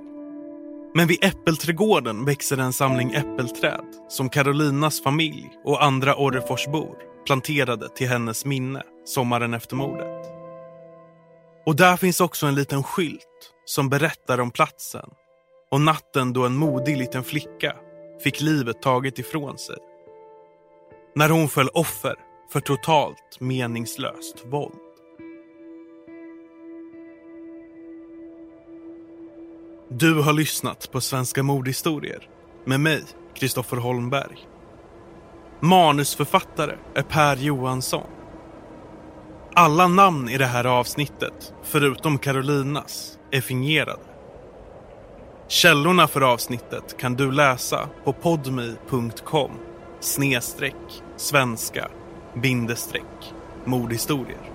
Men 0.95 1.07
vid 1.07 1.23
äppelträdgården 1.23 2.25
växer 2.25 2.57
en 2.57 2.73
samling 2.73 3.11
äppelträd 3.11 3.85
som 4.09 4.29
Carolinas 4.29 5.03
familj 5.03 5.49
och 5.65 5.83
andra 5.83 6.15
Orreforsbor 6.15 6.95
planterade 7.25 7.89
till 7.89 8.07
hennes 8.07 8.45
minne 8.45 8.83
sommaren 9.05 9.53
efter 9.53 9.75
mordet. 9.75 10.18
Och 11.65 11.75
där 11.75 11.97
finns 11.97 12.21
också 12.21 12.45
en 12.45 12.55
liten 12.55 12.83
skylt 12.83 13.53
som 13.65 13.89
berättar 13.89 14.39
om 14.39 14.51
platsen 14.51 15.09
och 15.71 15.81
natten 15.81 16.33
då 16.33 16.45
en 16.45 16.55
modig 16.55 16.97
liten 16.97 17.23
flicka 17.23 17.75
fick 18.23 18.41
livet 18.41 18.81
taget 18.81 19.19
ifrån 19.19 19.57
sig. 19.57 19.77
När 21.15 21.29
hon 21.29 21.49
föll 21.49 21.69
offer 21.69 22.15
för 22.51 22.59
totalt 22.59 23.39
meningslöst 23.39 24.45
våld. 24.45 24.75
Du 29.89 30.21
har 30.21 30.33
lyssnat 30.33 30.91
på 30.91 31.01
Svenska 31.01 31.43
mordhistorier 31.43 32.29
med 32.65 32.79
mig, 32.79 33.03
Kristoffer 33.35 33.77
Holmberg. 33.77 34.47
Manusförfattare 35.59 36.77
är 36.95 37.03
Per 37.03 37.35
Johansson. 37.35 38.18
Alla 39.59 39.87
namn 39.87 40.29
i 40.29 40.37
det 40.37 40.45
här 40.45 40.65
avsnittet, 40.65 41.53
förutom 41.63 42.17
Carolinas, 42.17 43.19
är 43.31 43.41
fingerade. 43.41 44.01
Källorna 45.47 46.07
för 46.07 46.21
avsnittet 46.21 46.97
kan 46.97 47.15
du 47.15 47.31
läsa 47.31 47.89
på 48.03 48.13
podmi.com 48.13 49.51
snedstreck 49.99 51.03
svenska 51.17 51.87
bindestreck 52.41 53.33
mordhistorier. 53.65 54.51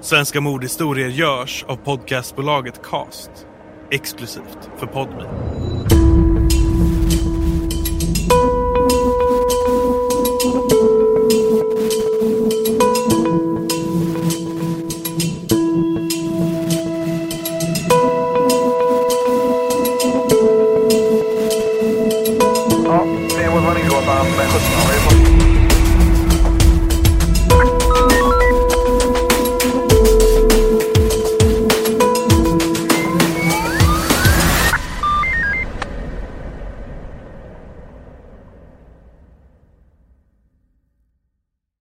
Svenska 0.00 0.40
mordhistorier 0.40 1.08
görs 1.08 1.64
av 1.68 1.76
podcastbolaget 1.76 2.82
Cast 2.82 3.46
exklusivt 3.90 4.70
för 4.76 4.86
Podme. 4.86 5.24